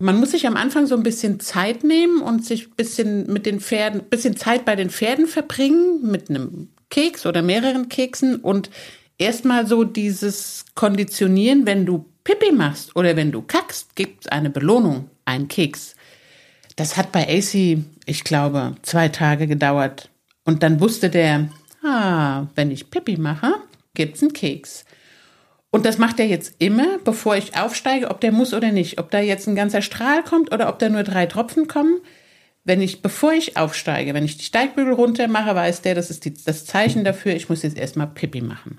[0.01, 3.47] man muss sich am Anfang so ein bisschen Zeit nehmen und sich ein bisschen mit
[3.47, 8.37] den Pferden, ein bisschen Zeit bei den Pferden verbringen mit einem Keks oder mehreren Keksen
[8.37, 8.71] und
[9.19, 14.51] erstmal so dieses Konditionieren, wenn du Pipi machst oder wenn du kackst, gibt es eine
[14.51, 15.94] Belohnung, einen Keks.
[16.77, 20.11] Das hat bei AC, ich glaube, zwei Tage gedauert.
[20.45, 21.49] Und dann wusste der,
[21.85, 23.55] ah, wenn ich Pipi mache,
[23.95, 24.85] gibt's einen Keks.
[25.71, 28.99] Und das macht er jetzt immer, bevor ich aufsteige, ob der muss oder nicht.
[28.99, 32.01] Ob da jetzt ein ganzer Strahl kommt oder ob da nur drei Tropfen kommen.
[32.65, 36.25] Wenn ich, bevor ich aufsteige, wenn ich die Steigbügel runter mache, weiß der, das ist
[36.25, 38.79] die, das Zeichen dafür, ich muss jetzt erstmal Pipi machen.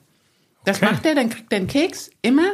[0.63, 0.85] Das Okay.
[0.91, 2.51] macht er, dann kriegt er einen Keks, immer.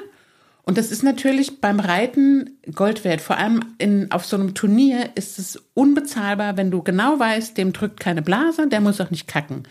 [0.63, 3.21] Und das ist natürlich beim Reiten Gold wert.
[3.21, 7.73] Vor allem in, auf so einem Turnier ist es unbezahlbar, wenn du genau weißt, dem
[7.73, 9.63] drückt keine Blase, der muss auch nicht kacken.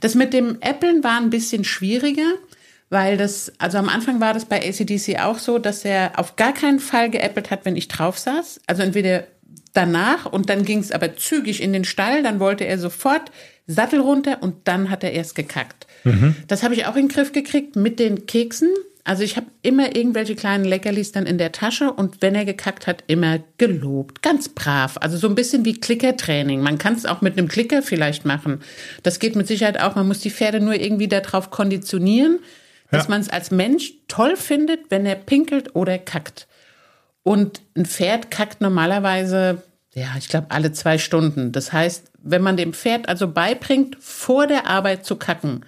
[0.00, 2.34] Das mit dem Äppeln war ein bisschen schwieriger,
[2.90, 6.52] weil das, also am Anfang war das bei ACDC auch so, dass er auf gar
[6.52, 8.60] keinen Fall geäppelt hat, wenn ich drauf saß.
[8.66, 9.26] Also entweder
[9.72, 13.30] danach und dann ging es aber zügig in den Stall, dann wollte er sofort
[13.66, 15.86] Sattel runter und dann hat er erst gekackt.
[16.46, 18.70] Das habe ich auch in den Griff gekriegt mit den Keksen.
[19.06, 22.88] Also ich habe immer irgendwelche kleinen Leckerlis dann in der Tasche und wenn er gekackt
[22.88, 24.20] hat, immer gelobt.
[24.20, 24.96] Ganz brav.
[25.00, 26.60] Also so ein bisschen wie Klickertraining.
[26.60, 28.60] Man kann es auch mit einem Klicker vielleicht machen.
[29.04, 29.94] Das geht mit Sicherheit auch.
[29.94, 32.40] Man muss die Pferde nur irgendwie darauf konditionieren,
[32.90, 33.10] dass Ja.
[33.10, 36.48] man es als Mensch toll findet, wenn er pinkelt oder kackt.
[37.22, 39.62] Und ein Pferd kackt normalerweise,
[39.94, 41.52] ja, ich glaube, alle zwei Stunden.
[41.52, 45.64] Das heißt, wenn man dem Pferd also beibringt, vor der Arbeit zu kacken,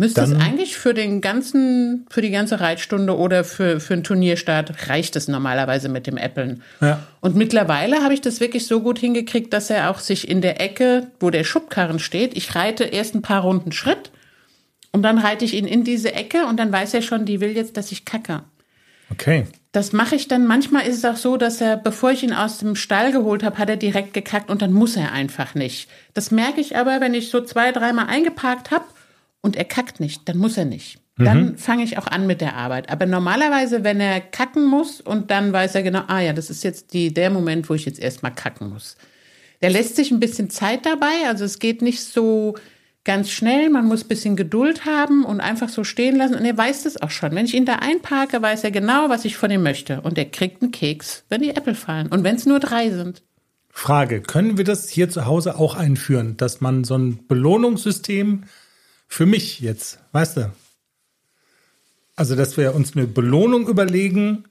[0.00, 4.88] müsste es eigentlich für den ganzen, für die ganze Reitstunde oder für, für einen Turnierstart
[4.88, 6.62] reicht es normalerweise mit dem Äppeln.
[6.80, 7.02] Ja.
[7.20, 10.58] Und mittlerweile habe ich das wirklich so gut hingekriegt, dass er auch sich in der
[10.58, 14.10] Ecke, wo der Schubkarren steht, ich reite erst ein paar Runden Schritt
[14.90, 17.54] und dann reite ich ihn in diese Ecke und dann weiß er schon, die will
[17.54, 18.40] jetzt, dass ich kacke.
[19.10, 19.46] Okay.
[19.72, 20.46] Das mache ich dann.
[20.46, 23.58] Manchmal ist es auch so, dass er, bevor ich ihn aus dem Stall geholt habe,
[23.58, 25.90] hat er direkt gekackt und dann muss er einfach nicht.
[26.14, 28.84] Das merke ich aber, wenn ich so zwei, dreimal eingeparkt habe
[29.42, 30.98] und er kackt nicht, dann muss er nicht.
[31.24, 32.90] Dann fange ich auch an mit der Arbeit.
[32.90, 36.64] Aber normalerweise, wenn er kacken muss und dann weiß er genau, ah ja, das ist
[36.64, 38.96] jetzt die, der Moment, wo ich jetzt erstmal kacken muss.
[39.60, 42.54] Der lässt sich ein bisschen Zeit dabei, also es geht nicht so
[43.04, 46.56] ganz schnell, man muss ein bisschen Geduld haben und einfach so stehen lassen und er
[46.56, 47.34] weiß das auch schon.
[47.34, 50.26] Wenn ich ihn da einparke, weiß er genau, was ich von ihm möchte und er
[50.26, 53.22] kriegt einen Keks, wenn die Äpfel fallen und wenn es nur drei sind.
[53.68, 58.44] Frage, können wir das hier zu Hause auch einführen, dass man so ein Belohnungssystem
[59.12, 60.52] für mich jetzt, weißt du?
[62.16, 64.44] Also, dass wir uns eine Belohnung überlegen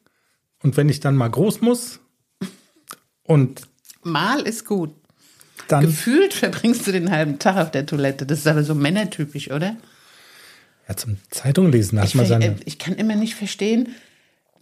[0.62, 2.00] und wenn ich dann mal groß muss
[3.24, 3.62] und
[4.04, 4.93] Mal ist gut.
[5.67, 8.26] dann, Gefühlt verbringst du den halben Tag auf der Toilette.
[8.26, 9.76] Das ist aber so männertypisch, oder?
[10.88, 12.56] Ja, zum Zeitung lesen hat man ver- seine.
[12.65, 13.95] ich kann immer nicht verstehen,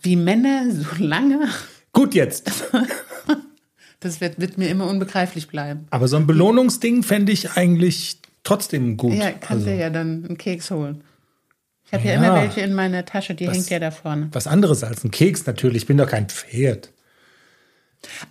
[0.02, 1.48] wie Männer so lange,
[1.94, 2.52] Gut jetzt.
[4.02, 5.88] das wird, wird mir immer unbegreiflich bleiben.
[5.90, 9.14] Aber so ein Belohnungsding fände ich eigentlich trotzdem gut.
[9.14, 11.04] Ja, kannst also, du ja dann einen Keks holen.
[11.86, 12.14] Ich habe ja.
[12.14, 12.18] Ja.
[12.18, 14.30] immer welche in meiner Tasche, die hängt ja da vorne.
[14.32, 15.84] was anderes als ein Keks natürlich.
[15.84, 16.92] Ich bin doch kein Pferd.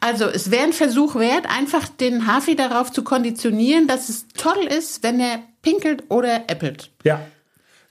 [0.01, 4.67] Also es wäre ein Versuch wert, einfach den Hafi darauf zu konditionieren, dass es toll
[4.69, 6.91] ist, wenn er pinkelt oder äppelt.
[7.05, 7.21] Ja.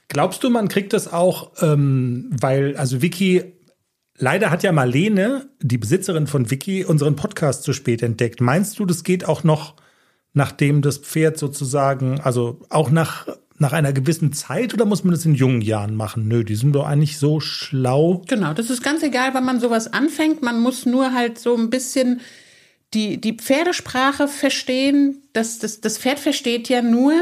[0.08, 3.52] Glaubst du, man kriegt das auch, ähm, weil, also Vicky,
[4.16, 8.40] leider hat ja Marlene, die Besitzerin von Vicky, unseren Podcast zu spät entdeckt.
[8.40, 9.74] Meinst du, das geht auch noch,
[10.36, 13.26] nachdem das Pferd sozusagen, also auch nach,
[13.58, 16.28] nach einer gewissen Zeit oder muss man das in jungen Jahren machen?
[16.28, 18.22] Nö, die sind doch eigentlich so schlau.
[18.28, 20.42] Genau, das ist ganz egal, wann man sowas anfängt.
[20.42, 22.20] Man muss nur halt so ein bisschen
[22.92, 25.22] die, die Pferdesprache verstehen.
[25.32, 27.14] Das, das, das Pferd versteht ja nur,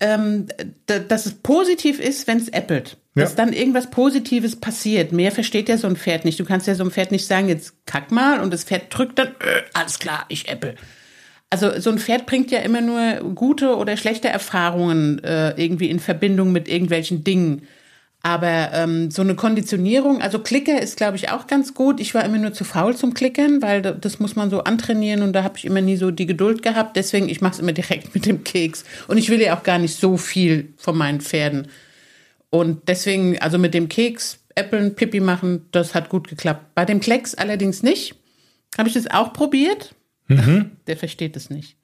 [0.00, 0.46] ähm,
[0.86, 2.96] da- dass es positiv ist, wenn es äppelt.
[3.16, 3.24] Ja.
[3.24, 5.12] Dass dann irgendwas Positives passiert.
[5.12, 6.40] Mehr versteht ja so ein Pferd nicht.
[6.40, 9.18] Du kannst ja so einem Pferd nicht sagen, jetzt kack mal und das Pferd drückt
[9.18, 10.74] dann, äh, alles klar, ich äppel.
[11.50, 15.98] Also so ein Pferd bringt ja immer nur gute oder schlechte Erfahrungen äh, irgendwie in
[15.98, 17.62] Verbindung mit irgendwelchen Dingen.
[18.22, 22.00] Aber ähm, so eine Konditionierung, also Klicker ist, glaube ich, auch ganz gut.
[22.00, 25.22] Ich war immer nur zu faul zum Klickern, weil da- das muss man so antrainieren
[25.22, 26.96] und da habe ich immer nie so die Geduld gehabt.
[26.96, 28.84] Deswegen, ich mache es immer direkt mit dem Keks.
[29.06, 31.68] Und ich will ja auch gar nicht so viel von meinen Pferden.
[32.50, 36.74] Und deswegen, also mit dem Keks, Äppeln, Pipi machen, das hat gut geklappt.
[36.74, 38.16] Bei dem Klecks allerdings nicht.
[38.76, 39.94] Habe ich das auch probiert?
[40.86, 41.76] Der versteht es nicht.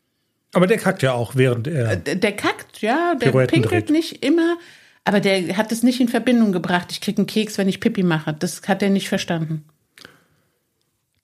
[0.52, 1.96] Aber der kackt ja auch, während er.
[1.96, 3.90] Der, der kackt, ja, der Pirouetten pinkelt dreht.
[3.90, 4.56] nicht immer,
[5.04, 6.92] aber der hat es nicht in Verbindung gebracht.
[6.92, 8.32] Ich krieg einen Keks, wenn ich Pipi mache.
[8.32, 9.64] Das hat er nicht verstanden.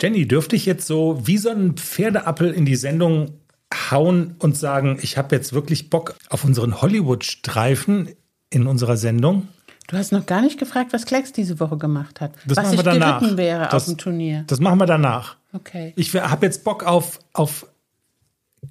[0.02, 3.38] Jenny, dürfte ich jetzt so wie so ein Pferdeappel in die Sendung
[3.72, 8.08] hauen und sagen, ich habe jetzt wirklich Bock auf unseren Hollywood-Streifen
[8.50, 9.48] in unserer Sendung?
[9.90, 12.32] Du hast noch gar nicht gefragt, was Klecks diese Woche gemacht hat.
[12.46, 13.18] Das was machen wir ich danach.
[13.18, 14.44] geritten wäre das, auf dem Turnier.
[14.46, 15.36] Das machen wir danach.
[15.52, 15.92] Okay.
[15.96, 17.66] Ich habe jetzt Bock auf, auf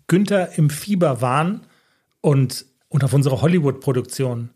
[0.07, 1.61] Günther im Fieberwahn
[2.21, 4.49] und, und auf unsere Hollywood-Produktion.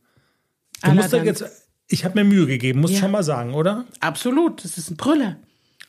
[0.84, 1.42] Du musst doch Allerdings.
[1.42, 3.00] jetzt, ich habe mir Mühe gegeben, muss Ja.
[3.00, 3.84] schon mal sagen, oder?
[4.00, 5.36] Absolut, das ist ein Brüller.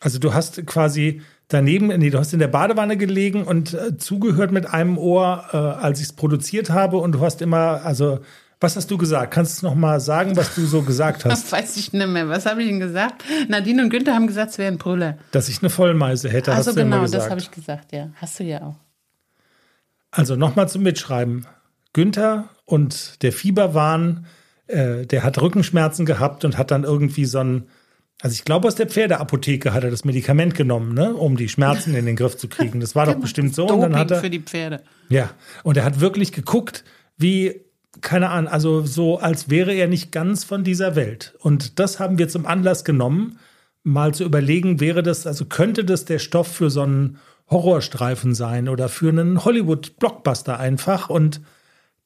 [0.01, 4.51] Also du hast quasi daneben, nee, du hast in der Badewanne gelegen und äh, zugehört
[4.51, 8.19] mit einem Ohr, äh, als ich es produziert habe und du hast immer, also
[8.61, 9.33] was hast du gesagt?
[9.35, 11.45] Kannst du noch mal sagen, was du so gesagt hast?
[11.45, 12.29] Das weiß ich nicht mehr.
[12.29, 13.23] Was habe ich denn gesagt?
[13.49, 15.19] Nadine und Günther haben gesagt, es wäre ein Brüller.
[15.33, 17.23] Dass ich eine Vollmeise hätte, Also hast du genau, gesagt.
[17.25, 18.11] das habe ich gesagt, ja.
[18.17, 18.77] Hast du ja auch.
[20.11, 21.47] Also nochmal zum Mitschreiben.
[21.93, 24.27] Günther und der Fieberwahn,
[24.67, 27.69] äh, der hat Rückenschmerzen gehabt und hat dann irgendwie so ein,
[28.21, 31.95] also ich glaube aus der Pferdeapotheke hat er das Medikament genommen, ne, um die Schmerzen
[31.95, 32.81] in den Griff zu kriegen.
[32.81, 33.67] Das war doch bestimmt so.
[33.67, 34.83] Und dann hat Doping er, für die Pferde.
[35.09, 35.31] ja,
[35.63, 36.85] und er hat wirklich geguckt,
[37.17, 37.61] wie,
[38.01, 41.35] keine Ahnung, also so, als wäre er nicht ganz von dieser Welt.
[41.41, 43.39] Und das haben wir zum Anlass genommen,
[43.83, 47.19] mal zu überlegen, wäre das, also könnte das der Stoff für so einen
[47.51, 51.11] Horrorstreifen sein oder für einen Hollywood-Blockbuster einfach.
[51.11, 51.41] Und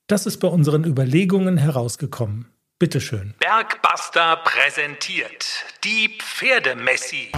[0.06, 2.48] das ist bei unseren Überlegungen herausgekommen.
[2.78, 3.34] Bitteschön.
[3.40, 7.32] Bergbuster präsentiert die Pferdemessi.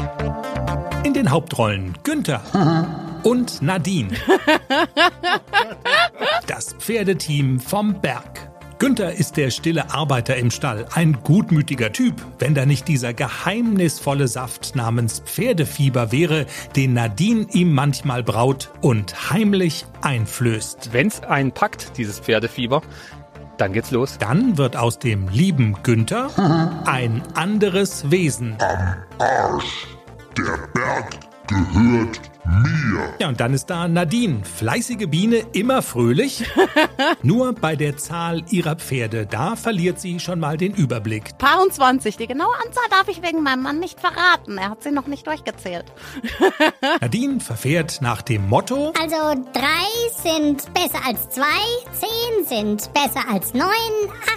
[1.05, 2.43] In den Hauptrollen Günther
[3.23, 4.11] und Nadine.
[6.47, 8.49] Das Pferdeteam vom Berg.
[8.79, 14.27] Günther ist der stille Arbeiter im Stall, ein gutmütiger Typ, wenn da nicht dieser geheimnisvolle
[14.27, 20.93] Saft namens Pferdefieber wäre, den Nadine ihm manchmal braut und heimlich einflößt.
[20.93, 22.81] Wenn's einen packt, dieses Pferdefieber,
[23.61, 24.17] dann geht's los.
[24.19, 26.31] Dann wird aus dem lieben Günther
[26.87, 28.57] ein anderes Wesen.
[28.59, 29.07] Der
[30.73, 31.11] Berg
[31.47, 33.15] gehört mir.
[33.19, 36.45] Ja, und dann ist da Nadine, fleißige Biene, immer fröhlich.
[37.23, 41.37] Nur bei der Zahl ihrer Pferde, da verliert sie schon mal den Überblick.
[41.39, 42.17] Paar und 20.
[42.17, 44.59] Die genaue Anzahl darf ich wegen meinem Mann nicht verraten.
[44.59, 45.87] Er hat sie noch nicht durchgezählt.
[47.01, 51.45] Nadine verfährt nach dem Motto Also drei sind besser als zwei,
[51.93, 53.69] zehn sind besser als neun,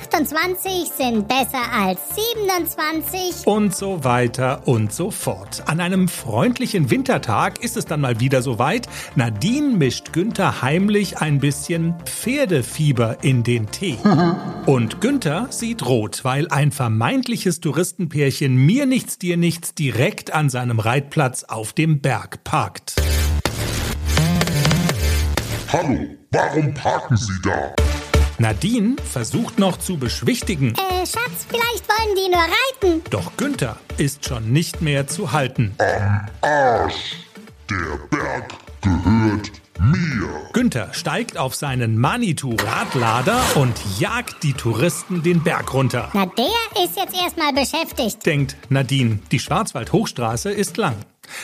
[0.01, 3.47] 28 sind besser als 27.
[3.47, 5.63] und so weiter und so fort.
[5.65, 8.87] An einem freundlichen Wintertag ist es dann mal wieder soweit.
[9.15, 13.97] Nadine mischt Günther heimlich ein bisschen Pferdefieber in den Tee.
[14.65, 20.79] Und Günther sieht rot, weil ein vermeintliches Touristenpärchen mir nichts, dir nichts direkt an seinem
[20.79, 22.95] Reitplatz auf dem Berg parkt.
[25.71, 27.73] Hallo, warum parken Sie da?
[28.39, 33.01] Nadine versucht noch zu beschwichtigen, Äh, Schatz, vielleicht wollen die nur reiten.
[33.11, 35.75] doch Günther ist schon nicht mehr zu halten.
[36.41, 37.22] Arsch.
[37.73, 40.29] Der Berg gehört mir.
[40.53, 46.11] Günther steigt auf seinen Manitou-Radlader und jagt die Touristen den Berg runter.
[46.13, 48.23] Na, der ist jetzt erstmal beschäftigt.
[48.27, 50.97] Denkt Nadine, die Schwarzwald-Hochstraße ist lang.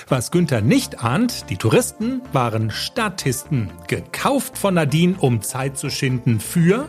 [0.07, 6.39] Was Günther nicht ahnt, die Touristen waren Statisten, gekauft von Nadine, um Zeit zu schinden
[6.39, 6.87] für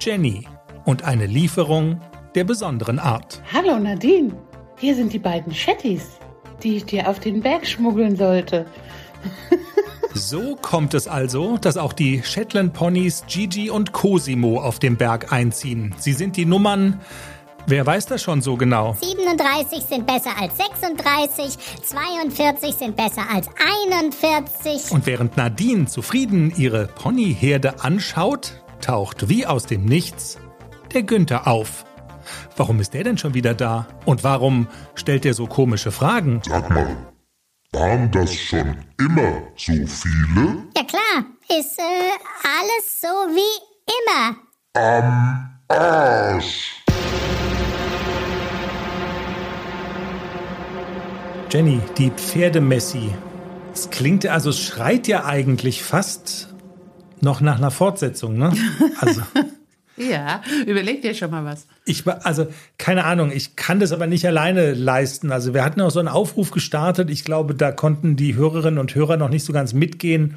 [0.00, 0.46] Jenny
[0.84, 1.98] und eine Lieferung
[2.34, 3.40] der besonderen Art.
[3.54, 4.36] Hallo Nadine,
[4.76, 6.18] hier sind die beiden Chattys,
[6.62, 8.66] die ich dir auf den Berg schmuggeln sollte.
[10.14, 15.32] So kommt es also, dass auch die Shetland Ponys Gigi und Cosimo auf dem Berg
[15.32, 15.94] einziehen.
[15.98, 17.00] Sie sind die Nummern.
[17.66, 18.96] Wer weiß das schon so genau?
[19.00, 23.48] 37 sind besser als 36, 42 sind besser als
[23.94, 24.90] 41.
[24.90, 30.38] Und während Nadine zufrieden ihre Ponyherde anschaut, taucht wie aus dem Nichts
[30.92, 31.84] der Günther auf.
[32.56, 33.86] Warum ist der denn schon wieder da?
[34.04, 36.40] Und warum stellt er so komische Fragen?
[36.46, 36.96] Sag mal,
[37.72, 40.64] waren das schon immer so viele?
[40.76, 42.12] Ja klar, ist äh,
[42.44, 44.36] alles so wie immer.
[44.74, 46.82] Am Arsch.
[51.50, 53.10] Jenny, die Pferdemessi.
[53.74, 56.48] Es klingt, also es schreit ja eigentlich fast
[57.20, 58.52] noch nach einer Fortsetzung, ne?
[59.00, 59.22] Also.
[59.96, 61.66] Ja, überleg dir schon mal was.
[61.84, 62.46] Ich also,
[62.78, 65.32] keine Ahnung, ich kann das aber nicht alleine leisten.
[65.32, 67.10] Also, wir hatten auch so einen Aufruf gestartet.
[67.10, 70.36] Ich glaube, da konnten die Hörerinnen und Hörer noch nicht so ganz mitgehen.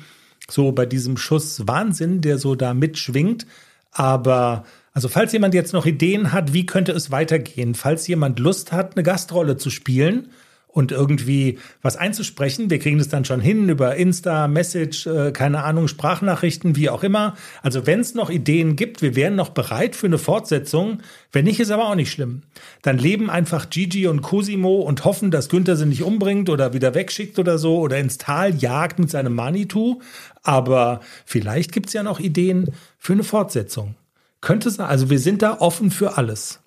[0.50, 3.48] So bei diesem Schuss Wahnsinn, der so da mitschwingt.
[3.92, 7.76] Aber, also, falls jemand jetzt noch Ideen hat, wie könnte es weitergehen?
[7.76, 10.30] Falls jemand Lust hat, eine Gastrolle zu spielen,
[10.76, 12.70] und irgendwie was einzusprechen.
[12.70, 17.02] Wir kriegen das dann schon hin über Insta, Message, äh, keine Ahnung, Sprachnachrichten, wie auch
[17.02, 17.36] immer.
[17.62, 21.00] Also wenn es noch Ideen gibt, wir wären noch bereit für eine Fortsetzung.
[21.32, 22.42] Wenn nicht, ist aber auch nicht schlimm.
[22.82, 26.94] Dann leben einfach Gigi und Cosimo und hoffen, dass Günther sie nicht umbringt oder wieder
[26.94, 30.02] wegschickt oder so oder ins Tal jagt mit seinem Manitou.
[30.44, 33.96] Aber vielleicht gibt's ja noch Ideen für eine Fortsetzung.
[34.42, 34.88] Könnte sein.
[34.88, 36.60] Also wir sind da offen für alles.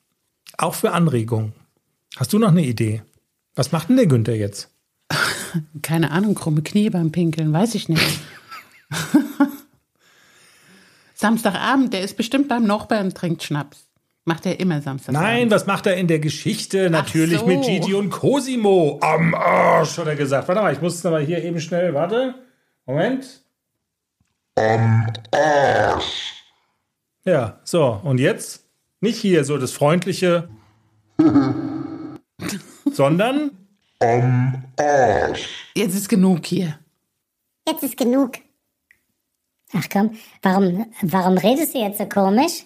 [0.56, 1.52] Auch für Anregungen.
[2.16, 3.02] Hast du noch eine Idee?
[3.58, 4.70] Was macht denn der Günther jetzt?
[5.82, 8.20] Keine Ahnung, krumme Knie beim Pinkeln, weiß ich nicht.
[11.14, 13.88] Samstagabend, der ist bestimmt beim Nachbarn und trinkt Schnaps.
[14.24, 15.28] Macht er immer Samstagabend.
[15.28, 16.88] Nein, was macht er in der Geschichte?
[16.88, 17.46] Natürlich so.
[17.46, 19.00] mit Gigi und Cosimo.
[19.02, 20.46] Am Arsch, hat er gesagt.
[20.46, 22.36] Warte mal, ich muss es aber hier eben schnell, warte.
[22.86, 23.42] Moment.
[24.54, 26.44] Am Arsch.
[27.24, 28.66] Ja, so, und jetzt?
[29.00, 30.48] Nicht hier so das freundliche,
[32.98, 33.52] sondern
[34.00, 35.70] Am Arsch.
[35.76, 36.80] Jetzt ist genug hier.
[37.68, 38.32] Jetzt ist genug.
[39.72, 42.64] Ach komm, warum, warum redest du jetzt so komisch?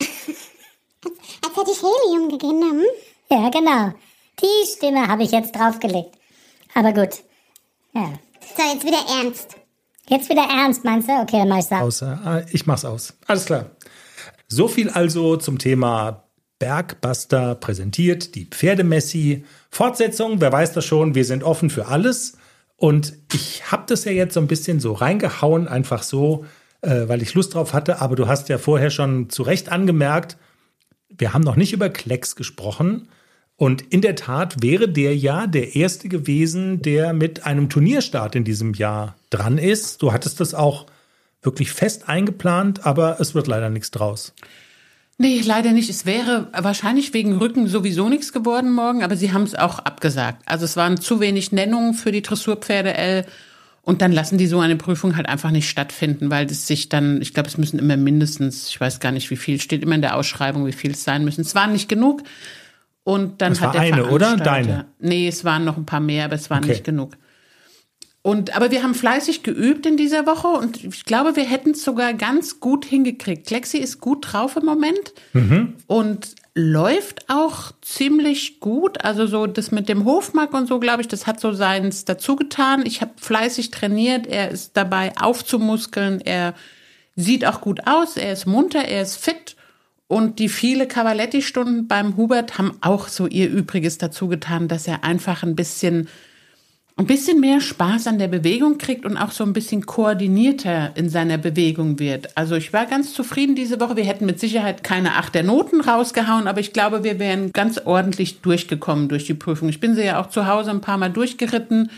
[0.00, 2.86] Als hätte ich Helium genommen.
[3.30, 3.92] Ja, genau.
[4.40, 6.16] Die Stimme habe ich jetzt draufgelegt.
[6.74, 7.22] Aber gut.
[7.94, 8.12] Ja.
[8.56, 9.56] So, jetzt wieder ernst.
[10.08, 11.12] Jetzt wieder ernst, meinst du?
[11.12, 12.02] Okay, dann mach ich's aus.
[12.02, 13.14] außer, ah, ich mach's aus.
[13.28, 13.70] Alles klar.
[14.48, 16.24] So viel also zum Thema
[16.60, 19.44] Bergbuster präsentiert, die Pferdemessi.
[19.70, 22.36] Fortsetzung, wer weiß das schon, wir sind offen für alles.
[22.76, 26.44] Und ich habe das ja jetzt so ein bisschen so reingehauen, einfach so,
[26.82, 28.00] äh, weil ich Lust drauf hatte.
[28.00, 30.36] Aber du hast ja vorher schon zu Recht angemerkt,
[31.08, 33.08] wir haben noch nicht über Klecks gesprochen.
[33.56, 38.44] Und in der Tat wäre der ja der erste gewesen, der mit einem Turnierstart in
[38.44, 40.02] diesem Jahr dran ist.
[40.02, 40.86] Du hattest das auch
[41.42, 44.34] wirklich fest eingeplant, aber es wird leider nichts draus.
[45.22, 45.90] Nee, leider nicht.
[45.90, 50.40] Es wäre wahrscheinlich wegen Rücken sowieso nichts geworden morgen, aber sie haben es auch abgesagt.
[50.46, 53.26] Also es waren zu wenig Nennungen für die Dressurpferde L
[53.82, 57.20] und dann lassen die so eine Prüfung halt einfach nicht stattfinden, weil es sich dann,
[57.20, 60.00] ich glaube, es müssen immer mindestens, ich weiß gar nicht wie viel, steht immer in
[60.00, 61.42] der Ausschreibung, wie viel es sein müssen.
[61.42, 62.22] Es waren nicht genug
[63.04, 64.38] und dann Es hat war der eine, oder?
[64.38, 64.86] Deine?
[65.00, 66.72] Nee, es waren noch ein paar mehr, aber es waren Okay.
[66.72, 67.18] nicht genug.
[68.22, 71.82] Und, aber wir haben fleißig geübt in dieser Woche und ich glaube, wir hätten es
[71.82, 73.46] sogar ganz gut hingekriegt.
[73.46, 75.14] Klexi ist gut drauf im Moment
[75.86, 79.02] und läuft auch ziemlich gut.
[79.04, 82.36] Also so das mit dem Hofmark und so, glaube ich, das hat so seins dazu
[82.36, 82.84] getan.
[82.84, 84.26] Ich habe fleißig trainiert.
[84.26, 86.20] Er ist dabei aufzumuskeln.
[86.20, 86.54] Er
[87.16, 88.18] sieht auch gut aus.
[88.18, 88.84] Er ist munter.
[88.84, 89.56] Er ist fit.
[90.08, 95.04] Und die viele Cavaletti-Stunden beim Hubert haben auch so ihr Übriges dazu getan, dass er
[95.04, 96.08] einfach ein bisschen
[97.00, 101.08] ein bisschen mehr Spaß an der Bewegung kriegt und auch so ein bisschen koordinierter in
[101.08, 102.36] seiner Bewegung wird.
[102.36, 103.96] Also ich war ganz zufrieden diese Woche.
[103.96, 107.78] Wir hätten mit Sicherheit keine acht der Noten rausgehauen, aber ich glaube, wir wären ganz
[107.78, 109.68] ordentlich durchgekommen durch die Prüfung.
[109.68, 111.90] Ich bin sie ja auch zu Hause ein paar Mal durchgeritten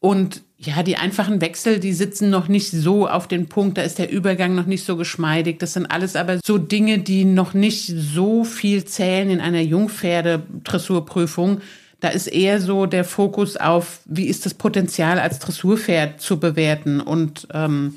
[0.00, 3.98] und ja, die einfachen Wechsel, die sitzen noch nicht so auf den Punkt, da ist
[3.98, 5.58] der Übergang noch nicht so geschmeidig.
[5.58, 11.60] Das sind alles aber so Dinge, die noch nicht so viel zählen in einer Jungpferde-Dressurprüfung.
[12.00, 17.00] Da ist eher so der Fokus auf, wie ist das Potenzial als Dressurpferd zu bewerten.
[17.00, 17.94] Und ähm,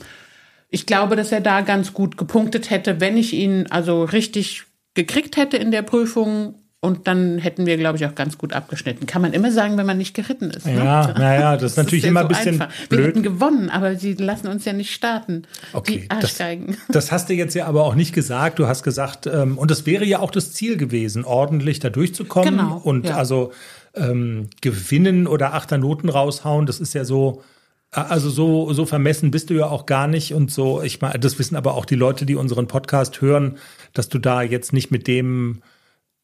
[0.69, 4.63] ich glaube, dass er da ganz gut gepunktet hätte, wenn ich ihn also richtig
[4.95, 6.55] gekriegt hätte in der Prüfung.
[6.83, 9.05] Und dann hätten wir, glaube ich, auch ganz gut abgeschnitten.
[9.05, 10.65] Kann man immer sagen, wenn man nicht geritten ist.
[10.65, 10.77] Ne?
[10.77, 12.75] Ja, naja, das ist natürlich ja immer so ein bisschen einfach.
[12.89, 13.07] Wir blöd.
[13.09, 15.43] hätten gewonnen, aber sie lassen uns ja nicht starten.
[15.73, 16.77] Okay, die das, Arschgeigen.
[16.89, 18.57] das hast du jetzt ja aber auch nicht gesagt.
[18.57, 22.57] Du hast gesagt, ähm, und das wäre ja auch das Ziel gewesen, ordentlich da durchzukommen
[22.57, 23.15] Genau, und ja.
[23.15, 23.51] also
[23.95, 26.65] ähm, gewinnen oder Achternoten raushauen.
[26.65, 27.43] Das ist ja so,
[27.91, 30.81] äh, also so, so vermessen bist du ja auch gar nicht und so.
[30.81, 33.57] Ich meine, das wissen aber auch die Leute, die unseren Podcast hören,
[33.93, 35.61] dass du da jetzt nicht mit dem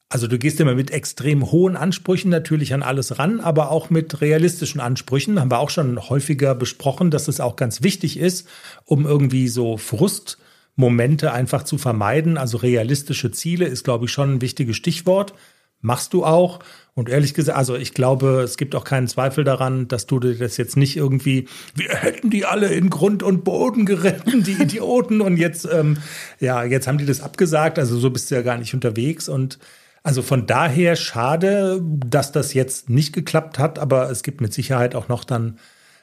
[0.10, 4.22] also du gehst immer mit extrem hohen Ansprüchen natürlich an alles ran, aber auch mit
[4.22, 5.40] realistischen Ansprüchen.
[5.40, 8.48] Haben wir auch schon häufiger besprochen, dass es auch ganz wichtig ist,
[8.86, 12.38] um irgendwie so Frustmomente einfach zu vermeiden.
[12.38, 15.34] Also realistische Ziele ist, glaube ich, schon ein wichtiges Stichwort.
[15.82, 16.60] Machst du auch.
[16.96, 20.36] Und ehrlich gesagt, also ich glaube, es gibt auch keinen Zweifel daran, dass du dir
[20.36, 25.22] das jetzt nicht irgendwie, wir hätten die alle in Grund und Boden geritten, die Idioten.
[25.22, 25.98] Und jetzt, ähm,
[26.40, 27.78] ja, jetzt haben die das abgesagt.
[27.78, 29.30] Also so bist du ja gar nicht unterwegs.
[29.30, 29.60] Und
[30.02, 34.96] also von daher schade, dass das jetzt nicht geklappt hat, aber es gibt mit Sicherheit
[34.96, 35.60] auch noch dann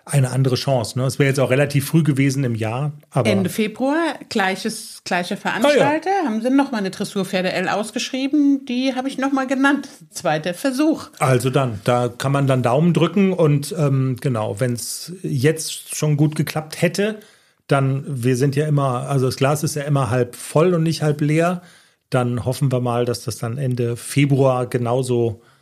[0.07, 0.99] eine andere Chance.
[0.99, 1.07] Ne?
[1.07, 6.11] Es wäre jetzt auch relativ früh gewesen im Jahr, aber Ende Februar, gleiches, gleiche Veranstalter,
[6.25, 8.67] haben sie nochmal eine Dressurpferde L ausgeschrieben.
[8.67, 9.89] Die habe ich nochmal genannt.
[10.11, 11.09] Zweiter Versuch.
[11.19, 16.17] also dann, da kann man dann Daumen drücken und ähm, genau, wenn es jetzt schon
[16.17, 17.21] gut geklappt hätte,
[17.67, 21.03] dann, wir sind ja immer, also das Glas ist ja immer halb voll und nicht
[21.03, 21.63] halb leer,
[22.11, 25.54] dann hoffen wir mal, dass das dann Ende Februar genauso äh,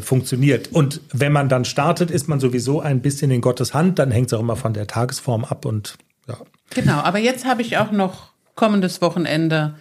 [0.00, 0.72] funktioniert.
[0.72, 4.28] Und wenn man dann startet, ist man sowieso ein bisschen in Gottes Hand, dann hängt
[4.28, 5.96] es auch immer von der Tagesform ab und
[6.28, 6.36] ja.
[6.70, 9.76] Genau, aber jetzt habe ich auch noch kommendes Wochenende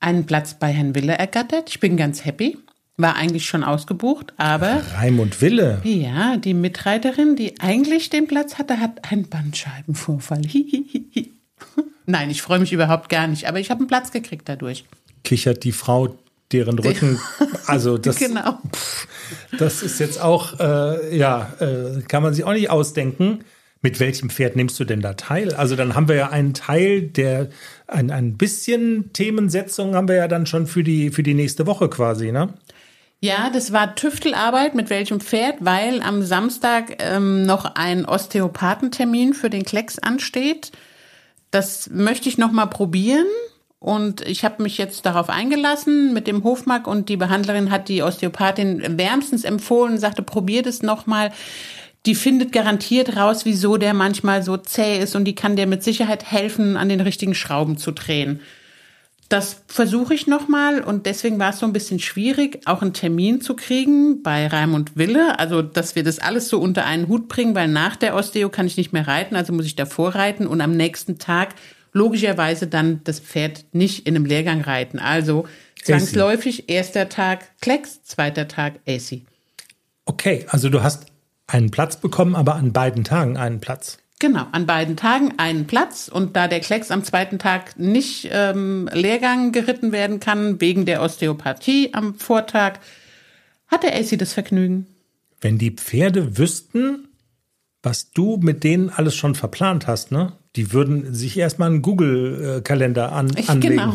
[0.00, 1.68] einen Platz bei Herrn Wille ergattert.
[1.68, 2.56] Ich bin ganz happy.
[2.96, 5.80] War eigentlich schon ausgebucht, aber Raimund Wille.
[5.84, 10.42] ja, die Mitreiterin, die eigentlich den Platz hatte, hat einen Bandscheibenvorfall.
[12.06, 14.84] Nein, ich freue mich überhaupt gar nicht, aber ich habe einen Platz gekriegt dadurch.
[15.24, 16.18] kichert die Frau,
[16.52, 17.18] deren Rücken,
[17.66, 18.58] also das, Genau.
[19.58, 23.44] das ist jetzt auch, äh, ja, äh, kann man sich auch nicht ausdenken.
[23.82, 25.54] Mit welchem Pferd nimmst du denn da teil?
[25.54, 27.48] Also dann haben wir ja einen Teil, der
[27.86, 31.88] ein, ein bisschen Themensetzung haben wir ja dann schon für die, für die nächste Woche
[31.88, 32.52] quasi, ne?
[33.22, 39.50] Ja, das war Tüftelarbeit mit welchem Pferd, weil am Samstag ähm, noch ein Osteopathentermin für
[39.50, 40.72] den Klecks ansteht.
[41.50, 43.26] Das möchte ich noch mal probieren
[43.80, 48.02] und ich habe mich jetzt darauf eingelassen mit dem Hofmark und die Behandlerin hat die
[48.02, 51.32] Osteopathin wärmstens empfohlen, sagte, probier das noch mal.
[52.04, 55.82] Die findet garantiert raus, wieso der manchmal so zäh ist und die kann dir mit
[55.82, 58.40] Sicherheit helfen, an den richtigen Schrauben zu drehen.
[59.30, 63.40] Das versuche ich nochmal und deswegen war es so ein bisschen schwierig, auch einen Termin
[63.40, 65.38] zu kriegen bei Raimund Wille.
[65.38, 68.66] Also, dass wir das alles so unter einen Hut bringen, weil nach der Osteo kann
[68.66, 71.54] ich nicht mehr reiten, also muss ich davor reiten und am nächsten Tag
[71.92, 74.98] logischerweise dann das Pferd nicht in einem Lehrgang reiten.
[74.98, 75.46] Also
[75.82, 79.22] zwangsläufig erster Tag Klecks, zweiter Tag AC.
[80.04, 81.06] Okay, also du hast
[81.46, 83.98] einen Platz bekommen, aber an beiden Tagen einen Platz.
[84.20, 88.88] Genau, an beiden Tagen einen Platz und da der Klecks am zweiten Tag nicht ähm,
[88.92, 92.80] Lehrgang geritten werden kann, wegen der Osteopathie am Vortag,
[93.66, 94.86] hat der AC das Vergnügen.
[95.40, 97.08] Wenn die Pferde wüssten,
[97.82, 100.32] was du mit denen alles schon verplant hast, ne?
[100.56, 103.76] Die würden sich erstmal einen Google-Kalender an, Ich, anlegen.
[103.76, 103.94] genau.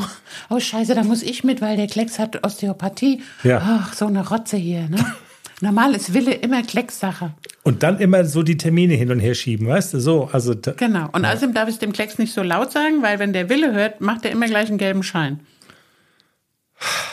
[0.50, 3.22] Oh Scheiße, da muss ich mit, weil der Klecks hat Osteopathie.
[3.44, 3.62] Ja.
[3.62, 4.98] Ach, so eine Rotze hier, ne?
[5.62, 7.34] Normal ist Wille immer Klecks-Sache.
[7.64, 10.00] Und dann immer so die Termine hin und her schieben, weißt du?
[10.00, 11.10] So, also Genau.
[11.12, 14.00] Und außerdem darf ich dem Klecks nicht so laut sagen, weil wenn der Wille hört,
[14.02, 15.40] macht er immer gleich einen gelben Schein.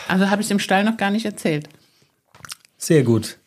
[0.09, 1.69] Also habe ich es im Stall noch gar nicht erzählt.
[2.77, 3.39] sehr gut.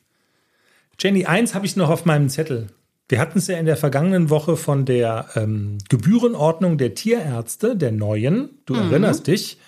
[0.99, 2.67] Jenny, eins habe ich noch auf meinem Zettel.
[3.07, 7.91] Wir hatten es ja in der vergangenen Woche von der ähm, Gebührenordnung der Tierärzte, der
[7.91, 8.49] neuen.
[8.65, 9.59] Du erinnerst dich.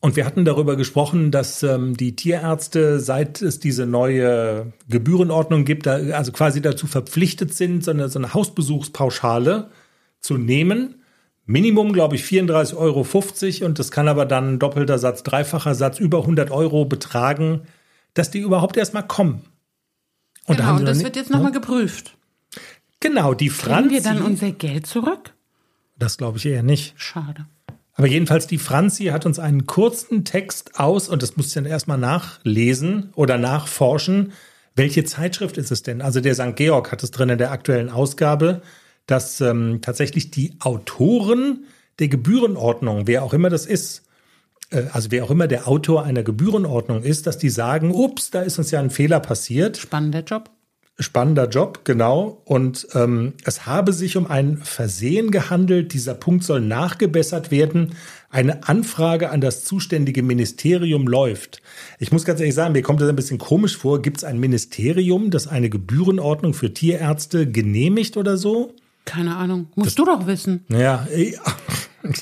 [0.00, 5.86] Und wir hatten darüber gesprochen, dass ähm, die Tierärzte, seit es diese neue Gebührenordnung gibt,
[5.86, 9.70] da, also quasi dazu verpflichtet sind, so eine, so eine Hausbesuchspauschale
[10.20, 10.96] zu nehmen.
[11.46, 16.18] Minimum, glaube ich, 34,50 Euro und das kann aber dann doppelter Satz, dreifacher Satz über
[16.18, 17.62] 100 Euro betragen,
[18.12, 19.44] dass die überhaupt erstmal kommen.
[20.46, 21.60] Und da genau, sie und das wird jetzt nochmal ne?
[21.60, 22.16] geprüft.
[23.02, 23.90] Genau, die Kriegen Franzi.
[23.90, 25.34] wir dann unser Geld zurück?
[26.02, 26.94] das glaube ich eher nicht.
[26.96, 27.46] Schade.
[27.94, 31.70] Aber jedenfalls, die Franzi hat uns einen kurzen Text aus, und das musst du dann
[31.70, 34.32] erstmal nachlesen oder nachforschen.
[34.74, 36.00] Welche Zeitschrift ist es denn?
[36.00, 36.56] Also der St.
[36.56, 38.62] Georg hat es drin in der aktuellen Ausgabe,
[39.06, 41.66] dass ähm, tatsächlich die Autoren
[41.98, 44.02] der Gebührenordnung, wer auch immer das ist,
[44.70, 48.40] äh, also wer auch immer der Autor einer Gebührenordnung ist, dass die sagen, ups, da
[48.40, 49.76] ist uns ja ein Fehler passiert.
[49.76, 50.50] Spannender Job.
[50.98, 52.42] Spannender Job, genau.
[52.44, 55.94] Und ähm, es habe sich um ein Versehen gehandelt.
[55.94, 57.94] Dieser Punkt soll nachgebessert werden.
[58.28, 61.62] Eine Anfrage an das zuständige Ministerium läuft.
[61.98, 64.02] Ich muss ganz ehrlich sagen, mir kommt das ein bisschen komisch vor.
[64.02, 68.74] Gibt es ein Ministerium, das eine Gebührenordnung für Tierärzte genehmigt oder so?
[69.04, 69.68] Keine Ahnung.
[69.74, 70.64] Musst du doch wissen.
[70.68, 71.34] Ja, äh,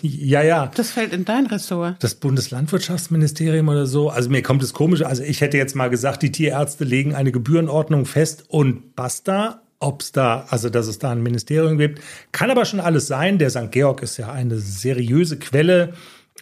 [0.03, 0.71] ja, ja.
[0.75, 2.03] Das fällt in dein Ressort.
[2.03, 4.11] Das Bundeslandwirtschaftsministerium oder so.
[4.11, 5.03] Also mir kommt es komisch.
[5.03, 9.63] Also ich hätte jetzt mal gesagt, die Tierärzte legen eine Gebührenordnung fest und basta.
[9.83, 12.03] Ob es da, also dass es da ein Ministerium gibt,
[12.33, 13.39] kann aber schon alles sein.
[13.39, 13.71] Der St.
[13.71, 15.95] Georg ist ja eine seriöse Quelle.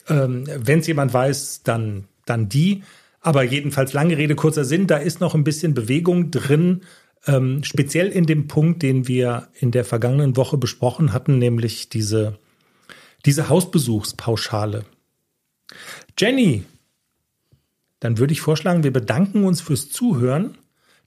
[0.09, 2.82] Ähm, Wenn es jemand weiß, dann, dann die.
[3.20, 6.80] Aber jedenfalls lange Rede, kurzer Sinn, da ist noch ein bisschen Bewegung drin.
[7.26, 12.39] Ähm, speziell in dem Punkt, den wir in der vergangenen Woche besprochen hatten, nämlich diese
[13.28, 14.86] diese Hausbesuchspauschale.
[16.18, 16.64] Jenny,
[18.00, 20.56] dann würde ich vorschlagen, wir bedanken uns fürs Zuhören.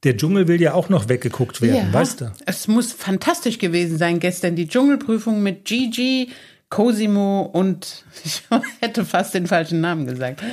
[0.04, 2.32] Der Dschungel will ja auch noch weggeguckt werden, Ja, weißt du?
[2.46, 4.56] Es muss fantastisch gewesen sein gestern.
[4.56, 6.30] Die Dschungelprüfung mit Gigi,
[6.70, 8.44] Cosimo und ich
[8.82, 10.44] hätte fast den falschen Namen gesagt.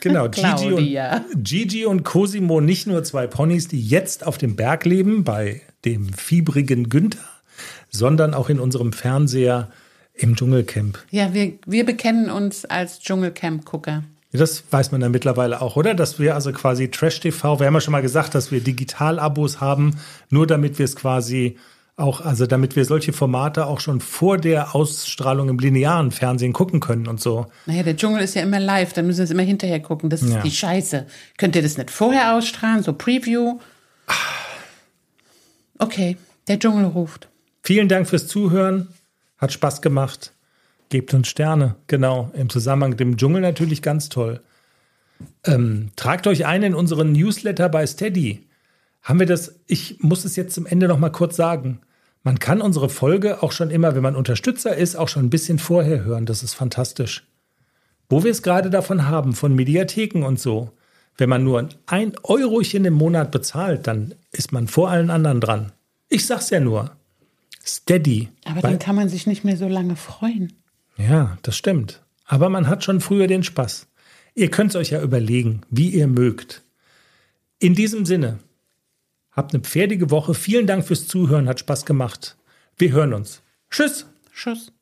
[0.00, 4.84] Genau, Gigi und, Gigi und Cosimo, nicht nur zwei Ponys, die jetzt auf dem Berg
[4.84, 7.24] leben, bei dem fiebrigen Günther,
[7.90, 9.70] sondern auch in unserem Fernseher
[10.14, 10.98] im Dschungelcamp.
[11.10, 14.04] Ja, wir, wir bekennen uns als Dschungelcamp-Gucker.
[14.32, 15.94] Das weiß man ja mittlerweile auch, oder?
[15.94, 19.96] Dass wir also quasi Trash-TV, wir haben ja schon mal gesagt, dass wir Digital-Abos haben,
[20.30, 21.56] nur damit wir es quasi
[21.96, 26.80] auch, also damit wir solche Formate auch schon vor der Ausstrahlung im linearen Fernsehen gucken
[26.80, 27.46] können und so.
[27.66, 30.10] Naja, der Dschungel ist ja immer live, da müssen wir es immer hinterher gucken.
[30.10, 30.42] Das ist Ja.
[30.42, 31.06] die Scheiße.
[31.38, 33.60] Könnt ihr das nicht vorher ausstrahlen, so Preview?
[35.78, 36.16] Okay,
[36.48, 37.28] der Dschungel ruft.
[37.62, 38.88] Vielen Dank fürs Zuhören.
[39.44, 40.32] Hat Spaß gemacht.
[40.88, 41.74] Gebt uns Sterne.
[41.86, 42.30] Genau.
[42.32, 44.40] Im Zusammenhang mit dem Dschungel natürlich ganz toll.
[45.44, 48.46] Ähm, tragt euch ein in unseren Newsletter bei Steady.
[49.02, 49.60] Haben wir das?
[49.66, 51.80] Ich muss es jetzt zum Ende noch mal kurz sagen.
[52.22, 55.58] Man kann unsere Folge auch schon immer, wenn man Unterstützer ist, auch schon ein bisschen
[55.58, 56.24] vorher hören.
[56.24, 57.28] Das ist fantastisch.
[58.08, 60.70] Wo wir es gerade davon haben, von Mediatheken und so.
[61.18, 65.72] Wenn man nur ein Eurochen im Monat bezahlt, dann ist man vor allen anderen dran.
[66.08, 66.96] Ich sag's ja nur.
[67.64, 68.28] Steady.
[68.44, 70.52] Aber dann kann man sich nicht mehr so lange freuen.
[70.96, 72.02] ja, das stimmt.
[72.26, 73.86] Aber man hat schon früher den Spaß.
[74.34, 76.62] Ihr könnt es euch ja überlegen, wie ihr mögt.
[77.58, 78.38] In diesem Sinne,
[79.30, 80.34] habt eine pferdige Woche.
[80.34, 82.36] Vielen Dank fürs Zuhören, hat Spaß gemacht.
[82.76, 83.42] Wir hören uns.
[83.70, 84.06] Tschüss.
[84.32, 84.72] Schuss.